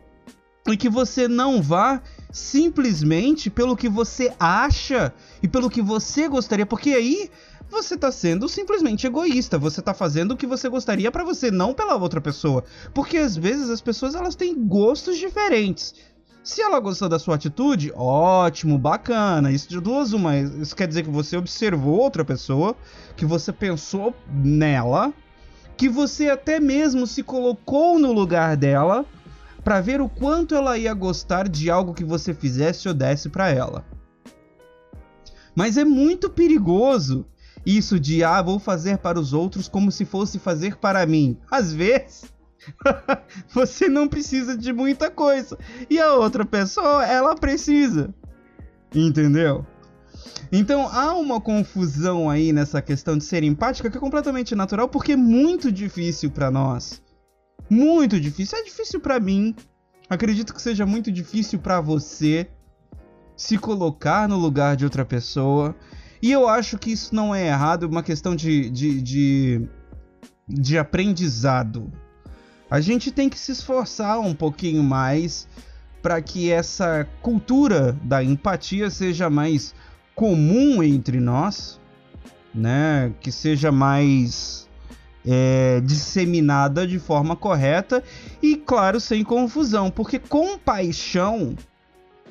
e 0.68 0.76
que 0.76 0.90
você 0.90 1.26
não 1.26 1.62
vá 1.62 2.02
simplesmente 2.34 3.50
pelo 3.50 3.78
que 3.78 3.88
você 3.88 4.34
acha 4.38 5.14
e 5.42 5.48
pelo 5.48 5.70
que 5.70 5.82
você 5.82 6.28
gostaria, 6.28 6.66
porque 6.66 6.90
aí 6.90 7.32
você 7.70 7.96
está 7.96 8.12
sendo 8.12 8.50
simplesmente 8.50 9.08
egoísta. 9.08 9.58
Você 9.58 9.80
está 9.80 9.94
fazendo 9.94 10.34
o 10.34 10.36
que 10.36 10.46
você 10.46 10.68
gostaria 10.68 11.10
para 11.14 11.24
você, 11.24 11.50
não 11.50 11.74
pela 11.74 11.96
outra 11.96 12.20
pessoa. 12.20 12.66
Porque 12.94 13.18
às 13.18 13.38
vezes 13.38 13.70
as 13.70 13.80
pessoas 13.80 14.16
elas 14.16 14.36
têm 14.36 14.54
gostos 14.68 15.18
diferentes. 15.18 15.96
Se 16.44 16.62
ela 16.62 16.78
gostou 16.82 17.08
da 17.08 17.20
sua 17.20 17.36
atitude, 17.36 17.94
ótimo, 17.96 18.78
bacana. 18.78 19.50
Isso 19.50 19.70
de 19.70 19.80
duas 19.80 20.12
uma. 20.12 20.36
Isso 20.38 20.76
quer 20.76 20.90
dizer 20.90 21.04
que 21.04 21.10
você 21.10 21.38
observou 21.38 22.00
outra 22.00 22.26
pessoa, 22.26 22.76
que 23.16 23.26
você 23.26 23.54
pensou 23.54 24.14
nela, 24.28 25.14
que 25.80 25.88
você 25.88 26.30
até 26.30 26.60
mesmo 26.60 27.08
se 27.08 27.24
colocou 27.24 27.98
no 27.98 28.12
lugar 28.12 28.58
dela 28.58 29.06
para 29.64 29.80
ver 29.80 30.02
o 30.02 30.10
quanto 30.10 30.54
ela 30.54 30.78
ia 30.78 30.94
gostar 30.94 31.48
de 31.48 31.72
algo 31.72 31.94
que 31.94 32.04
você 32.04 32.34
fizesse 32.34 32.90
ou 32.90 32.94
desse 32.94 33.30
para 33.30 33.50
ela. 33.50 33.86
Mas 35.56 35.78
é 35.78 35.86
muito 35.86 36.30
perigoso 36.30 37.26
isso 37.66 37.98
de 37.98 38.26
ah, 38.26 38.42
vou 38.42 38.60
fazer 38.60 38.98
para 38.98 39.18
os 39.18 39.32
outros 39.32 39.70
como 39.70 39.90
se 39.90 40.04
fosse 40.04 40.38
fazer 40.38 40.76
para 40.76 41.06
mim. 41.06 41.38
Às 41.50 41.72
vezes, 41.72 42.26
você 43.48 43.88
não 43.88 44.06
precisa 44.06 44.58
de 44.58 44.74
muita 44.74 45.10
coisa 45.10 45.58
e 45.90 45.98
a 45.98 46.14
outra 46.14 46.44
pessoa, 46.44 47.06
ela 47.06 47.36
precisa. 47.36 48.14
Entendeu? 48.94 49.66
Então 50.52 50.88
há 50.88 51.14
uma 51.14 51.40
confusão 51.40 52.30
aí 52.30 52.52
nessa 52.52 52.82
questão 52.82 53.18
de 53.18 53.24
ser 53.24 53.44
empática 53.44 53.90
que 53.90 53.98
é 53.98 54.00
completamente 54.00 54.56
natural 54.56 54.88
porque 54.90 55.12
é 55.12 55.18
muito 55.18 55.72
difícil 55.72 56.32
para 56.32 56.50
nós. 56.50 57.02
Muito 57.70 58.20
difícil. 58.20 58.58
É 58.58 58.64
difícil 58.64 59.00
para 59.00 59.20
mim. 59.20 59.56
Acredito 60.10 60.54
que 60.54 60.62
seja 60.62 60.86
muito 60.86 61.12
difícil 61.12 61.60
para 61.60 61.80
você 61.80 62.50
se 63.36 63.58
colocar 63.58 64.28
no 64.28 64.38
lugar 64.38 64.76
de 64.76 64.84
outra 64.84 65.06
pessoa 65.06 65.76
e 66.22 66.32
eu 66.32 66.48
acho 66.48 66.78
que 66.78 66.92
isso 66.92 67.16
não 67.16 67.34
é 67.34 67.48
errado, 67.48 67.86
é 67.86 67.88
uma 67.88 68.04
questão 68.04 68.36
de, 68.36 68.70
de, 68.70 69.02
de, 69.02 69.70
de 70.48 70.78
aprendizado. 70.78 71.92
A 72.70 72.82
gente 72.82 73.12
tem 73.12 73.30
que 73.30 73.40
se 73.40 73.54
esforçar 73.54 74.20
um 74.20 74.34
pouquinho 74.34 74.84
mais 74.84 75.48
para 76.02 76.22
que 76.22 76.52
essa 76.52 77.08
cultura 77.22 77.98
da 78.04 78.24
empatia 78.24 78.90
seja 78.90 79.30
mais 79.30 79.74
comum 80.20 80.84
entre 80.84 81.18
nós, 81.18 81.80
né? 82.54 83.14
Que 83.22 83.32
seja 83.32 83.72
mais 83.72 84.68
é, 85.26 85.80
disseminada 85.80 86.86
de 86.86 87.00
forma 87.00 87.38
correta 87.38 88.04
e, 88.44 88.58
claro, 88.58 89.00
sem 89.00 89.24
confusão, 89.24 89.90
porque 89.90 90.20
compaixão, 90.20 91.56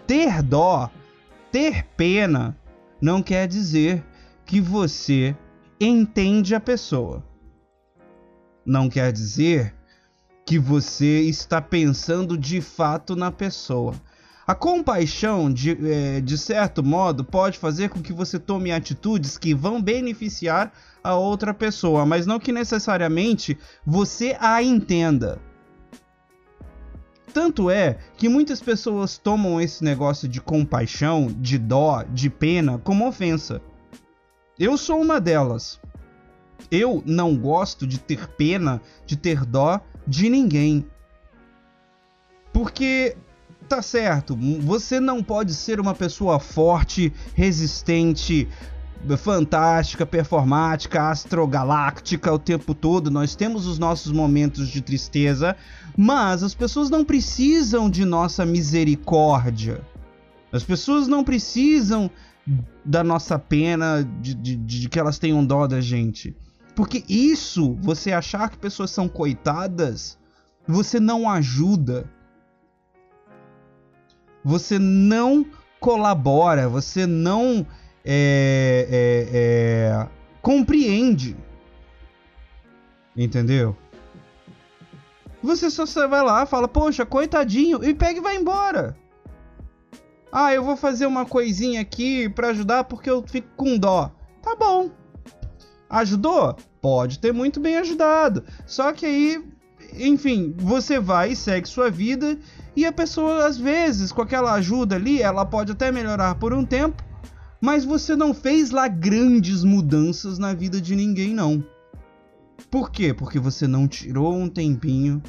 ter 0.06 0.42
dó, 0.42 0.90
ter 1.50 1.86
pena, 1.96 2.54
não 3.00 3.22
quer 3.22 3.48
dizer 3.48 4.04
que 4.44 4.60
você 4.60 5.34
entende 5.80 6.54
a 6.54 6.60
pessoa. 6.60 7.24
Não 8.66 8.90
quer 8.90 9.10
dizer 9.10 9.74
que 10.44 10.58
você 10.58 11.22
está 11.22 11.58
pensando 11.58 12.36
de 12.36 12.60
fato 12.60 13.16
na 13.16 13.32
pessoa. 13.32 13.94
A 14.48 14.54
compaixão, 14.54 15.52
de, 15.52 15.76
é, 15.86 16.22
de 16.22 16.38
certo 16.38 16.82
modo, 16.82 17.22
pode 17.22 17.58
fazer 17.58 17.90
com 17.90 18.00
que 18.00 18.14
você 18.14 18.38
tome 18.38 18.72
atitudes 18.72 19.36
que 19.36 19.52
vão 19.52 19.82
beneficiar 19.82 20.72
a 21.04 21.14
outra 21.14 21.52
pessoa, 21.52 22.06
mas 22.06 22.24
não 22.24 22.38
que 22.40 22.50
necessariamente 22.50 23.58
você 23.84 24.34
a 24.40 24.62
entenda. 24.62 25.38
Tanto 27.30 27.70
é 27.70 27.98
que 28.16 28.26
muitas 28.26 28.58
pessoas 28.58 29.18
tomam 29.18 29.60
esse 29.60 29.84
negócio 29.84 30.26
de 30.26 30.40
compaixão, 30.40 31.26
de 31.26 31.58
dó, 31.58 32.02
de 32.04 32.30
pena 32.30 32.78
como 32.78 33.06
ofensa. 33.06 33.60
Eu 34.58 34.78
sou 34.78 34.98
uma 34.98 35.20
delas. 35.20 35.78
Eu 36.70 37.02
não 37.04 37.36
gosto 37.36 37.86
de 37.86 38.00
ter 38.00 38.26
pena, 38.28 38.80
de 39.04 39.14
ter 39.14 39.44
dó 39.44 39.78
de 40.06 40.30
ninguém. 40.30 40.86
Porque 42.50 43.14
tá 43.68 43.82
certo, 43.82 44.36
você 44.60 44.98
não 44.98 45.22
pode 45.22 45.54
ser 45.54 45.78
uma 45.78 45.94
pessoa 45.94 46.40
forte, 46.40 47.12
resistente, 47.34 48.48
fantástica, 49.16 50.04
performática, 50.04 51.08
astrogaláctica 51.08 52.32
o 52.32 52.38
tempo 52.38 52.74
todo. 52.74 53.10
Nós 53.10 53.36
temos 53.36 53.66
os 53.66 53.78
nossos 53.78 54.10
momentos 54.10 54.68
de 54.68 54.80
tristeza, 54.80 55.54
mas 55.96 56.42
as 56.42 56.54
pessoas 56.54 56.90
não 56.90 57.04
precisam 57.04 57.88
de 57.88 58.04
nossa 58.04 58.44
misericórdia. 58.44 59.80
As 60.50 60.64
pessoas 60.64 61.06
não 61.06 61.22
precisam 61.22 62.10
da 62.84 63.04
nossa 63.04 63.38
pena, 63.38 64.08
de, 64.20 64.34
de, 64.34 64.56
de 64.56 64.88
que 64.88 64.98
elas 64.98 65.18
tenham 65.18 65.44
dó 65.44 65.66
da 65.66 65.80
gente. 65.80 66.34
Porque 66.74 67.04
isso, 67.08 67.76
você 67.80 68.12
achar 68.12 68.48
que 68.48 68.56
pessoas 68.56 68.90
são 68.90 69.08
coitadas, 69.08 70.18
você 70.66 70.98
não 70.98 71.28
ajuda. 71.28 72.08
Você 74.48 74.78
não 74.78 75.44
colabora, 75.78 76.70
você 76.70 77.06
não 77.06 77.66
é, 78.02 78.88
é, 78.90 79.28
é, 79.30 80.08
compreende. 80.40 81.36
Entendeu? 83.14 83.76
Você 85.42 85.68
só 85.68 85.84
vai 86.08 86.22
lá, 86.22 86.46
fala, 86.46 86.66
poxa, 86.66 87.04
coitadinho, 87.04 87.84
e 87.84 87.92
pega 87.92 88.20
e 88.20 88.22
vai 88.22 88.36
embora. 88.36 88.96
Ah, 90.32 90.54
eu 90.54 90.64
vou 90.64 90.78
fazer 90.78 91.04
uma 91.04 91.26
coisinha 91.26 91.82
aqui 91.82 92.26
para 92.30 92.48
ajudar 92.48 92.84
porque 92.84 93.10
eu 93.10 93.22
fico 93.26 93.48
com 93.54 93.76
dó. 93.76 94.10
Tá 94.40 94.56
bom. 94.56 94.90
Ajudou? 95.90 96.56
Pode 96.80 97.18
ter 97.18 97.34
muito 97.34 97.60
bem 97.60 97.76
ajudado. 97.76 98.42
Só 98.66 98.94
que 98.94 99.04
aí, 99.04 99.44
enfim, 99.92 100.54
você 100.56 100.98
vai 100.98 101.32
e 101.32 101.36
segue 101.36 101.68
sua 101.68 101.90
vida 101.90 102.38
e 102.78 102.86
a 102.86 102.92
pessoa 102.92 103.44
às 103.44 103.58
vezes 103.58 104.12
com 104.12 104.22
aquela 104.22 104.52
ajuda 104.52 104.94
ali, 104.94 105.20
ela 105.20 105.44
pode 105.44 105.72
até 105.72 105.90
melhorar 105.90 106.36
por 106.36 106.52
um 106.52 106.64
tempo, 106.64 107.02
mas 107.60 107.84
você 107.84 108.14
não 108.14 108.32
fez 108.32 108.70
lá 108.70 108.86
grandes 108.86 109.64
mudanças 109.64 110.38
na 110.38 110.54
vida 110.54 110.80
de 110.80 110.94
ninguém 110.94 111.34
não. 111.34 111.64
Por 112.70 112.92
quê? 112.92 113.12
Porque 113.12 113.40
você 113.40 113.66
não 113.66 113.88
tirou 113.88 114.32
um 114.32 114.48
tempinho 114.48 115.20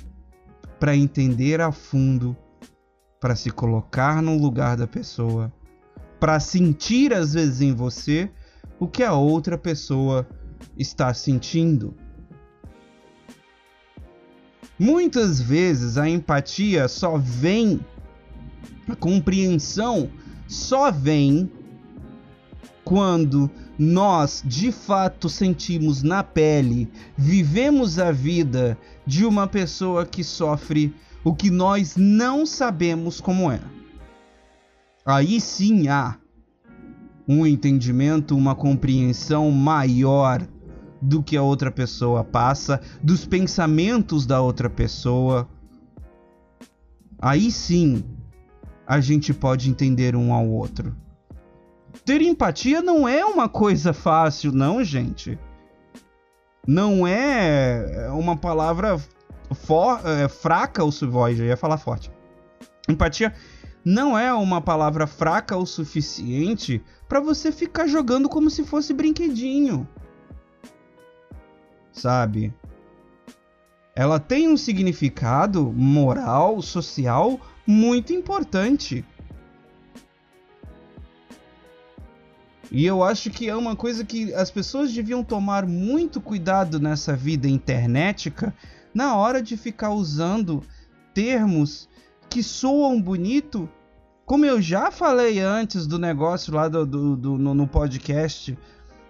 para 0.79 0.95
entender 0.95 1.59
a 1.59 1.71
fundo 1.71 2.37
para 3.19 3.35
se 3.35 3.49
colocar 3.49 4.21
no 4.21 4.37
lugar 4.37 4.77
da 4.77 4.85
pessoa, 4.85 5.51
para 6.19 6.39
sentir 6.39 7.13
às 7.13 7.33
vezes 7.33 7.61
em 7.61 7.73
você 7.73 8.31
o 8.79 8.87
que 8.87 9.01
a 9.01 9.13
outra 9.13 9.57
pessoa 9.57 10.27
está 10.77 11.11
sentindo. 11.15 11.95
Muitas 14.79 15.41
vezes 15.41 15.97
a 15.97 16.07
empatia 16.07 16.87
só 16.87 17.17
vem, 17.17 17.81
a 18.87 18.95
compreensão 18.95 20.09
só 20.47 20.89
vem 20.89 21.51
quando 22.85 23.51
nós 23.77 24.41
de 24.45 24.71
fato 24.71 25.27
sentimos 25.27 26.01
na 26.01 26.23
pele, 26.23 26.89
vivemos 27.17 27.99
a 27.99 28.11
vida 28.11 28.77
de 29.05 29.25
uma 29.25 29.47
pessoa 29.47 30.05
que 30.05 30.23
sofre 30.23 30.95
o 31.25 31.35
que 31.35 31.51
nós 31.51 31.97
não 31.97 32.45
sabemos 32.45 33.19
como 33.19 33.51
é. 33.51 33.59
Aí 35.05 35.41
sim 35.41 35.89
há 35.89 36.17
um 37.27 37.45
entendimento, 37.45 38.35
uma 38.35 38.55
compreensão 38.55 39.51
maior 39.51 40.47
do 41.01 41.23
que 41.23 41.37
a 41.37 41.41
outra 41.41 41.71
pessoa 41.71 42.23
passa, 42.23 42.81
dos 43.01 43.25
pensamentos 43.25 44.25
da 44.25 44.41
outra 44.41 44.69
pessoa. 44.69 45.47
Aí 47.21 47.51
sim 47.51 48.03
a 48.85 48.99
gente 48.99 49.33
pode 49.33 49.69
entender 49.69 50.15
um 50.15 50.33
ao 50.33 50.47
outro. 50.47 50.95
Ter 52.05 52.21
empatia 52.21 52.81
não 52.81 53.07
é 53.07 53.23
uma 53.23 53.47
coisa 53.47 53.93
fácil, 53.93 54.51
não, 54.51 54.83
gente. 54.83 55.37
Não 56.67 57.05
é 57.05 58.09
uma 58.11 58.35
palavra 58.35 58.99
for, 59.53 59.99
é, 60.05 60.27
fraca 60.27 60.83
o 60.83 60.91
suvoid, 60.91 61.39
eu 61.39 61.47
ia 61.47 61.57
falar 61.57 61.77
forte. 61.77 62.11
Empatia 62.87 63.33
não 63.83 64.17
é 64.17 64.33
uma 64.33 64.61
palavra 64.61 65.07
fraca 65.07 65.55
o 65.57 65.65
suficiente 65.65 66.81
para 67.07 67.19
você 67.19 67.51
ficar 67.51 67.87
jogando 67.87 68.27
como 68.27 68.49
se 68.49 68.63
fosse 68.63 68.93
brinquedinho. 68.93 69.87
Sabe? 71.99 72.53
Ela 73.93 74.19
tem 74.19 74.47
um 74.47 74.55
significado 74.55 75.73
moral, 75.73 76.61
social 76.61 77.39
muito 77.67 78.13
importante. 78.13 79.03
E 82.71 82.85
eu 82.85 83.03
acho 83.03 83.29
que 83.29 83.49
é 83.49 83.55
uma 83.55 83.75
coisa 83.75 84.05
que 84.05 84.33
as 84.33 84.49
pessoas 84.49 84.93
deviam 84.93 85.23
tomar 85.23 85.65
muito 85.65 86.21
cuidado 86.21 86.79
nessa 86.79 87.15
vida 87.15 87.47
internetica 87.47 88.53
na 88.93 89.15
hora 89.15 89.41
de 89.41 89.57
ficar 89.57 89.89
usando 89.89 90.63
termos 91.13 91.89
que 92.29 92.41
soam 92.41 93.01
bonito, 93.01 93.67
como 94.25 94.45
eu 94.45 94.61
já 94.61 94.91
falei 94.91 95.39
antes 95.39 95.87
do 95.87 95.97
negócio 95.97 96.53
lá 96.53 96.67
do, 96.69 96.85
do, 96.85 97.15
do 97.17 97.37
no, 97.37 97.53
no, 97.55 97.67
podcast 97.67 98.57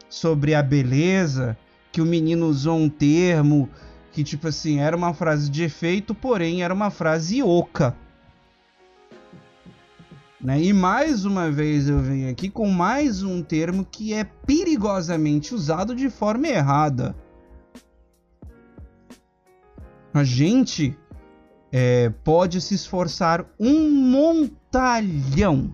sobre 0.10 0.56
a 0.56 0.64
beleza, 0.64 1.58
que 1.92 2.02
o 2.02 2.06
menino 2.06 2.48
usou 2.48 2.78
um 2.78 2.90
termo 2.90 3.70
que, 4.12 4.24
tipo 4.24 4.48
assim, 4.48 4.80
era 4.80 4.96
uma 4.96 5.14
frase 5.14 5.50
de 5.50 5.64
efeito, 5.64 6.14
porém 6.14 6.64
era 6.64 6.74
uma 6.74 6.90
frase 6.90 7.42
oca. 7.44 7.96
Né? 10.42 10.62
E 10.62 10.74
mais 10.74 11.26
uma 11.26 11.52
vez 11.52 11.90
eu 11.90 12.00
venho 12.00 12.30
aqui 12.30 12.50
com 12.50 12.70
mais 12.70 13.24
um 13.24 13.44
termo 13.44 13.86
que 13.86 14.14
é 14.14 14.24
perigosamente 14.24 15.54
usado 15.54 15.96
de 15.96 16.10
forma 16.10 16.48
errada. 16.48 17.16
A 20.14 20.24
gente 20.24 20.98
é, 21.72 22.10
pode 22.24 22.62
se 22.62 22.74
esforçar 22.74 23.46
um 23.60 23.90
montalhão, 23.92 25.74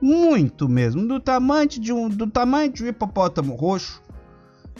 muito 0.00 0.68
mesmo, 0.68 1.06
do 1.08 1.18
tamanho 1.18 1.68
de 1.68 1.92
um, 1.92 2.08
do 2.08 2.26
tamanho 2.26 2.70
de 2.70 2.84
um 2.84 2.88
hipopótamo 2.88 3.54
roxo, 3.54 4.02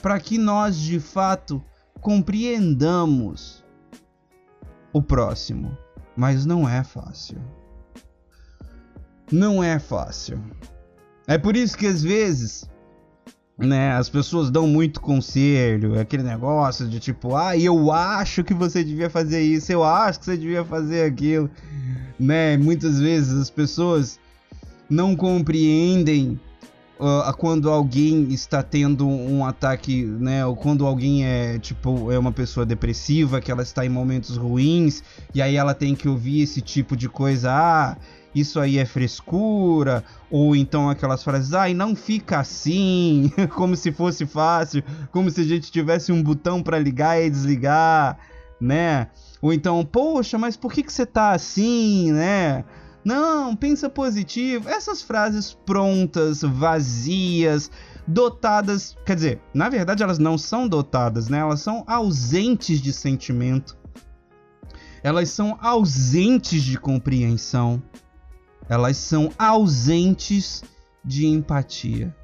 para 0.01 0.19
que 0.21 0.39
nós 0.39 0.77
de 0.77 1.01
fato 1.01 1.63
compreendamos 2.01 3.65
o 4.93 5.03
próximo. 5.03 5.77
Mas 6.17 6.47
não 6.47 6.69
é 6.69 6.85
fácil. 6.85 7.41
Não 9.33 9.63
é 9.63 9.79
fácil. 9.79 10.43
É 11.27 11.37
por 11.39 11.57
isso 11.57 11.77
que 11.77 11.87
às 11.87 12.03
vezes 12.03 12.69
né? 13.57 13.93
As 13.93 14.09
pessoas 14.09 14.51
dão 14.51 14.67
muito 14.67 15.01
conselho, 15.01 15.99
aquele 15.99 16.23
negócio 16.23 16.89
de 16.89 16.99
tipo, 16.99 17.37
ah, 17.37 17.57
eu 17.57 17.93
acho 17.93 18.43
que 18.43 18.53
você 18.53 18.83
devia 18.83 19.09
fazer 19.09 19.43
isso, 19.43 19.71
eu 19.71 19.85
acho 19.85 20.19
que 20.19 20.25
você 20.25 20.37
devia 20.37 20.65
fazer 20.65 21.05
aquilo, 21.05 21.49
né? 22.19 22.57
Muitas 22.57 22.99
vezes 22.99 23.33
as 23.33 23.51
pessoas 23.51 24.19
não 24.91 25.15
compreendem 25.15 26.39
uh, 26.99 27.37
quando 27.37 27.71
alguém 27.71 28.33
está 28.33 28.63
tendo 28.63 29.09
um 29.09 29.45
ataque, 29.45 30.05
né? 30.05 30.45
Ou 30.47 30.57
quando 30.57 30.87
alguém 30.87 31.25
é 31.25 31.59
tipo 31.59 32.11
é 32.11 32.19
uma 32.19 32.33
pessoa 32.33 32.65
depressiva, 32.65 33.41
que 33.41 33.51
ela 33.51 33.63
está 33.63 33.85
em 33.85 33.89
momentos 33.89 34.37
ruins 34.37 35.03
e 35.35 35.43
aí 35.43 35.57
ela 35.57 35.75
tem 35.75 35.95
que 35.95 36.09
ouvir 36.09 36.43
esse 36.43 36.61
tipo 36.61 36.97
de 36.97 37.09
coisa, 37.09 37.51
ah 37.53 37.97
isso 38.35 38.59
aí 38.59 38.79
é 38.79 38.85
frescura, 38.85 40.03
ou 40.29 40.57
então 40.57 40.91
aquelas 40.91 41.23
frases, 41.23 41.55
ai, 41.55 41.73
não 41.73 41.95
fica 41.95 42.41
assim, 42.41 43.33
como 43.55 43.77
se 43.77 43.93
fosse 43.93 44.27
fácil, 44.27 44.83
como 45.13 45.31
se 45.31 45.41
a 45.41 45.45
gente 45.45 45.71
tivesse 45.71 46.11
um 46.11 46.21
botão 46.23 46.61
para 46.61 46.79
ligar 46.79 47.23
e 47.23 47.31
desligar, 47.31 48.19
né? 48.61 49.07
Ou 49.41 49.53
então, 49.53 49.85
poxa, 49.85 50.37
mas 50.37 50.57
por 50.57 50.73
que, 50.73 50.83
que 50.83 50.93
você 50.93 51.07
tá 51.07 51.31
assim, 51.31 52.11
né? 52.11 52.65
Não, 53.05 53.55
pensa 53.55 53.91
positivo. 53.91 54.69
Essas 54.69 55.03
frases 55.03 55.53
prontas, 55.53 56.43
vazias, 56.43 57.71
dotadas. 58.07 58.97
Quer 59.05 59.15
dizer, 59.15 59.41
na 59.53 59.69
verdade 59.69 60.03
elas 60.03 60.19
não 60.19 60.39
são 60.39 60.67
dotadas, 60.67 61.29
né? 61.29 61.39
Elas 61.39 61.61
são 61.61 61.85
ausentes 61.87 62.81
de 62.81 62.93
sentimento. 62.93 63.77
Elas 65.03 65.29
são 65.29 65.59
ausentes 65.61 66.63
de 66.63 66.79
compreensão 66.79 67.83
elas 68.69 68.97
são 68.97 69.33
ausentes 69.39 70.63
de 71.05 71.27
empatia. 71.27 72.15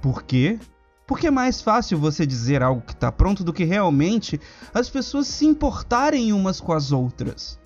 Por 0.00 0.22
quê? 0.22 0.58
Porque 1.06 1.26
é 1.26 1.30
mais 1.30 1.60
fácil 1.60 1.98
você 1.98 2.24
dizer 2.24 2.62
algo 2.62 2.82
que 2.82 2.92
está 2.92 3.10
pronto 3.12 3.44
do 3.44 3.52
que 3.52 3.64
realmente 3.64 4.40
as 4.72 4.88
pessoas 4.88 5.26
se 5.26 5.44
importarem 5.44 6.32
umas 6.32 6.60
com 6.60 6.72
as 6.72 6.92
outras. 6.92 7.59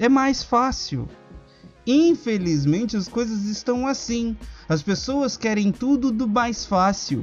É 0.00 0.08
mais 0.08 0.42
fácil. 0.42 1.06
Infelizmente 1.86 2.96
as 2.96 3.06
coisas 3.06 3.44
estão 3.44 3.86
assim. 3.86 4.34
As 4.66 4.82
pessoas 4.82 5.36
querem 5.36 5.70
tudo 5.70 6.10
do 6.10 6.26
mais 6.26 6.64
fácil, 6.64 7.22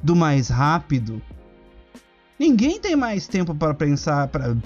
do 0.00 0.14
mais 0.14 0.48
rápido. 0.48 1.20
Ninguém 2.38 2.78
tem 2.78 2.94
mais 2.94 3.26
tempo 3.26 3.52
para 3.52 3.74
pensar, 3.74 4.28
para 4.28 4.56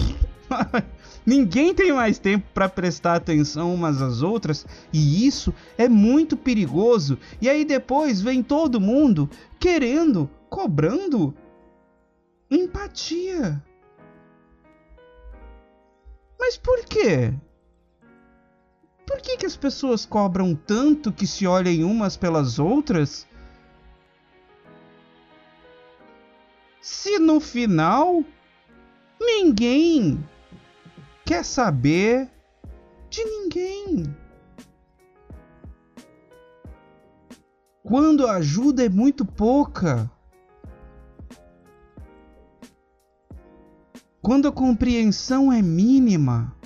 Ninguém 1.25 1.73
tem 1.73 1.91
mais 1.91 2.19
tempo 2.19 2.45
para 2.53 2.69
prestar 2.69 3.15
atenção 3.15 3.73
umas 3.73 4.03
às 4.03 4.21
outras 4.21 4.63
e 4.93 5.25
isso 5.25 5.51
é 5.79 5.89
muito 5.89 6.37
perigoso. 6.37 7.17
E 7.41 7.49
aí 7.49 7.65
depois 7.65 8.21
vem 8.21 8.43
todo 8.43 8.79
mundo 8.79 9.27
querendo, 9.59 10.29
cobrando 10.47 11.33
empatia. 12.51 13.63
Mas 16.39 16.55
por 16.55 16.85
quê? 16.85 17.33
Por 19.07 19.21
que, 19.21 19.37
que 19.37 19.45
as 19.45 19.55
pessoas 19.55 20.05
cobram 20.05 20.53
tanto 20.53 21.13
que 21.13 21.25
se 21.25 21.47
olhem 21.47 21.81
umas 21.85 22.17
pelas 22.17 22.59
outras? 22.59 23.25
Se 26.81 27.17
no 27.17 27.39
final 27.39 28.21
ninguém 29.17 30.21
quer 31.25 31.45
saber 31.45 32.29
de 33.09 33.23
ninguém. 33.23 34.13
Quando 37.81 38.27
a 38.27 38.33
ajuda 38.35 38.85
é 38.85 38.89
muito 38.89 39.25
pouca. 39.25 40.11
Quando 44.21 44.49
a 44.49 44.51
compreensão 44.51 45.49
é 45.53 45.61
mínima. 45.61 46.56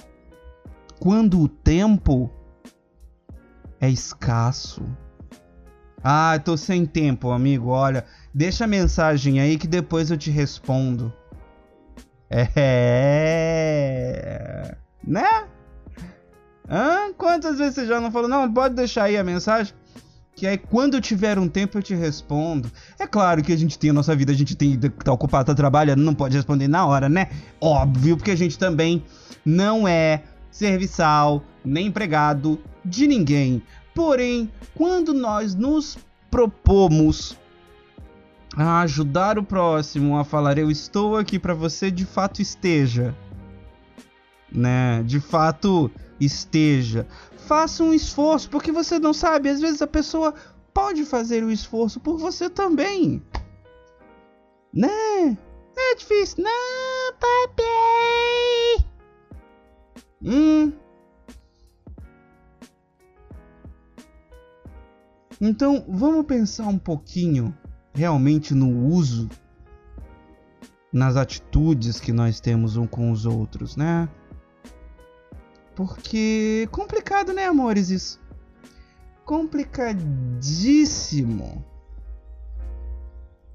Quando 1.02 1.42
o 1.42 1.48
tempo 1.48 2.32
é 3.80 3.90
escasso. 3.90 4.84
Ah, 6.04 6.38
tô 6.38 6.56
sem 6.56 6.86
tempo, 6.86 7.32
amigo. 7.32 7.70
Olha, 7.70 8.06
deixa 8.32 8.66
a 8.66 8.68
mensagem 8.68 9.40
aí 9.40 9.58
que 9.58 9.66
depois 9.66 10.12
eu 10.12 10.18
te 10.18 10.30
respondo. 10.30 11.12
É. 12.30 13.66
Né? 15.04 15.48
Hã? 16.70 17.12
Quantas 17.18 17.58
vezes 17.58 17.74
você 17.74 17.88
já 17.88 18.00
não 18.00 18.12
falou? 18.12 18.30
Não, 18.30 18.54
pode 18.54 18.76
deixar 18.76 19.06
aí 19.06 19.18
a 19.18 19.24
mensagem. 19.24 19.74
Que 20.36 20.46
aí 20.46 20.60
quando 20.60 20.98
eu 20.98 21.02
tiver 21.02 21.40
um 21.40 21.48
tempo 21.48 21.80
eu 21.80 21.82
te 21.82 21.96
respondo. 21.96 22.72
É 23.00 23.08
claro 23.08 23.42
que 23.42 23.52
a 23.52 23.58
gente 23.58 23.80
tem 23.80 23.90
a 23.90 23.94
nossa 23.94 24.16
vida, 24.16 24.32
a 24.32 24.36
gente 24.36 24.56
tem 24.56 24.80
que 24.80 24.88
tá 24.88 25.12
ocupado, 25.12 25.46
tá 25.46 25.56
trabalhando, 25.56 26.04
não 26.04 26.14
pode 26.14 26.36
responder 26.38 26.68
na 26.68 26.86
hora, 26.86 27.10
né? 27.10 27.28
Óbvio, 27.60 28.18
porque 28.18 28.30
a 28.30 28.38
gente 28.38 28.60
também 28.60 29.04
não 29.44 29.88
é 29.88 30.22
serviçal, 30.52 31.44
nem 31.64 31.88
empregado 31.88 32.60
de 32.84 33.08
ninguém. 33.08 33.64
Porém, 33.96 34.52
quando 34.76 35.14
nós 35.14 35.56
nos 35.56 35.98
propomos 36.30 37.38
a 38.56 38.82
ajudar 38.82 39.40
o 39.40 39.44
próximo, 39.44 40.18
a 40.18 40.24
falar 40.24 40.58
eu 40.58 40.70
estou 40.70 41.18
aqui 41.18 41.40
para 41.40 41.54
você, 41.54 41.90
de 41.90 42.06
fato 42.06 42.42
esteja. 42.42 43.16
Né? 44.52 45.02
De 45.04 45.20
fato 45.20 45.90
esteja. 46.20 47.08
Faça 47.48 47.84
um 47.84 47.94
esforço, 47.94 48.50
porque 48.50 48.72
você 48.72 49.00
não 49.00 49.14
sabe, 49.14 49.50
às 49.50 49.62
vezes 49.62 49.82
a 49.82 49.88
pessoa 49.88 50.34
pode 50.74 51.06
fazer 51.06 51.44
o 51.44 51.52
esforço 51.52 52.00
por 52.00 52.18
você 52.18 52.50
também. 52.50 53.22
Né? 54.74 55.38
É 55.78 55.96
difícil. 55.96 56.44
Não, 56.44 57.14
papai. 57.14 58.21
Hum. 60.24 60.72
Então, 65.40 65.86
vamos 65.90 66.26
pensar 66.26 66.68
um 66.68 66.78
pouquinho 66.78 67.58
realmente 67.94 68.54
no 68.54 68.88
uso, 68.88 69.28
nas 70.94 71.16
atitudes 71.16 72.00
que 72.00 72.14
nós 72.14 72.40
temos 72.40 72.78
um 72.78 72.86
com 72.86 73.10
os 73.12 73.26
outros, 73.26 73.76
né? 73.76 74.08
Porque 75.76 76.70
complicado, 76.72 77.34
né, 77.34 77.48
amores, 77.48 77.90
isso? 77.90 78.22
Complicadíssimo. 79.26 81.66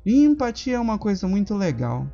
E 0.04 0.24
empatia 0.24 0.74
é 0.76 0.80
uma 0.80 0.98
coisa 0.98 1.28
muito 1.28 1.54
legal. 1.54 2.08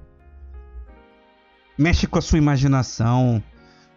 Mexe 1.79 2.07
com 2.07 2.19
a 2.19 2.23
sua 2.23 2.37
imaginação, 2.39 3.43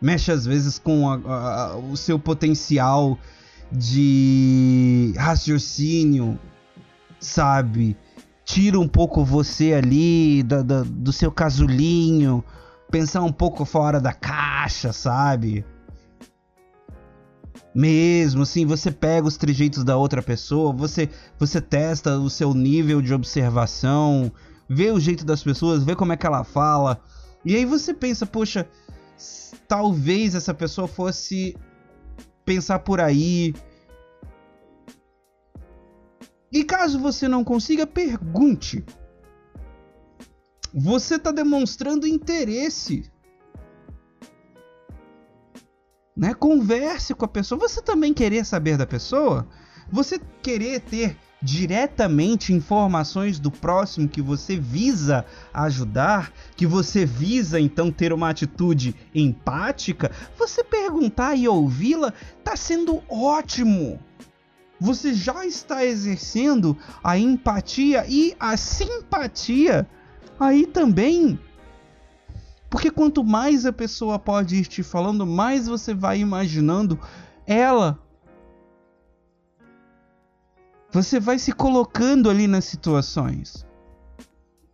mexe 0.05 0.31
às 0.31 0.45
vezes 0.45 0.77
com 0.77 1.09
a, 1.09 1.15
a, 1.15 1.77
o 1.77 1.97
seu 1.97 2.19
potencial 2.19 3.17
de 3.71 5.13
raciocínio, 5.17 6.39
sabe? 7.19 7.97
tira 8.45 8.79
um 8.79 8.87
pouco 8.87 9.25
você 9.25 9.73
ali 9.73 10.43
do, 10.43 10.63
do, 10.63 10.85
do 10.85 11.11
seu 11.11 11.31
casulinho, 11.31 12.43
pensar 12.91 13.23
um 13.23 13.31
pouco 13.31 13.65
fora 13.65 13.99
da 13.99 14.13
caixa, 14.13 14.93
sabe? 14.93 15.65
Mesmo 17.73 18.43
assim, 18.43 18.65
você 18.65 18.91
pega 18.91 19.27
os 19.27 19.35
trejeitos 19.35 19.83
da 19.83 19.97
outra 19.97 20.21
pessoa, 20.21 20.71
você 20.71 21.09
você 21.37 21.59
testa 21.59 22.17
o 22.17 22.29
seu 22.29 22.53
nível 22.53 23.01
de 23.01 23.13
observação, 23.13 24.31
vê 24.69 24.91
o 24.91 24.99
jeito 24.99 25.25
das 25.25 25.43
pessoas, 25.43 25.83
vê 25.83 25.95
como 25.95 26.13
é 26.13 26.17
que 26.17 26.25
ela 26.25 26.43
fala. 26.43 27.01
E 27.43 27.55
aí 27.55 27.65
você 27.65 27.93
pensa, 27.93 28.25
poxa, 28.25 28.65
talvez 29.67 30.35
essa 30.35 30.53
pessoa 30.53 30.87
fosse 30.87 31.57
pensar 32.45 32.79
por 32.79 32.99
aí, 32.99 33.53
e 36.55 36.63
caso 36.63 36.97
você 36.97 37.27
não 37.27 37.43
consiga, 37.43 37.85
pergunte. 37.85 38.81
Você 40.73 41.15
está 41.15 41.29
demonstrando 41.29 42.07
interesse. 42.07 43.11
Né? 46.15 46.33
Converse 46.33 47.13
com 47.13 47.25
a 47.25 47.27
pessoa. 47.27 47.59
Você 47.59 47.81
também 47.81 48.13
querer 48.13 48.45
saber 48.45 48.77
da 48.77 48.87
pessoa? 48.87 49.45
Você 49.91 50.17
querer 50.41 50.79
ter 50.79 51.17
diretamente 51.41 52.53
informações 52.53 53.39
do 53.39 53.51
próximo 53.51 54.07
que 54.07 54.21
você 54.21 54.57
visa 54.57 55.25
ajudar, 55.53 56.31
que 56.55 56.65
você 56.65 57.05
visa 57.05 57.59
então 57.59 57.91
ter 57.91 58.11
uma 58.11 58.29
atitude 58.29 58.95
empática, 59.13 60.11
você 60.37 60.63
perguntar 60.63 61.35
e 61.35 61.47
ouvi-la 61.47 62.13
está 62.39 62.55
sendo 62.55 63.01
ótimo 63.09 63.99
você 64.79 65.13
já 65.13 65.45
está 65.45 65.85
exercendo 65.85 66.77
a 67.03 67.17
empatia 67.17 68.05
e 68.07 68.35
a 68.39 68.57
simpatia 68.57 69.87
aí 70.39 70.65
também. 70.67 71.39
Porque 72.69 72.91
quanto 72.91 73.23
mais 73.23 73.65
a 73.65 73.71
pessoa 73.71 74.19
pode 74.19 74.55
ir 74.55 74.65
te 74.65 74.83
falando, 74.83 75.25
mais 75.25 75.67
você 75.67 75.93
vai 75.93 76.19
imaginando 76.19 76.99
ela. 77.47 77.99
Você 80.95 81.19
vai 81.19 81.37
se 81.37 81.51
colocando 81.51 82.29
ali 82.29 82.47
nas 82.47 82.63
situações. 82.63 83.65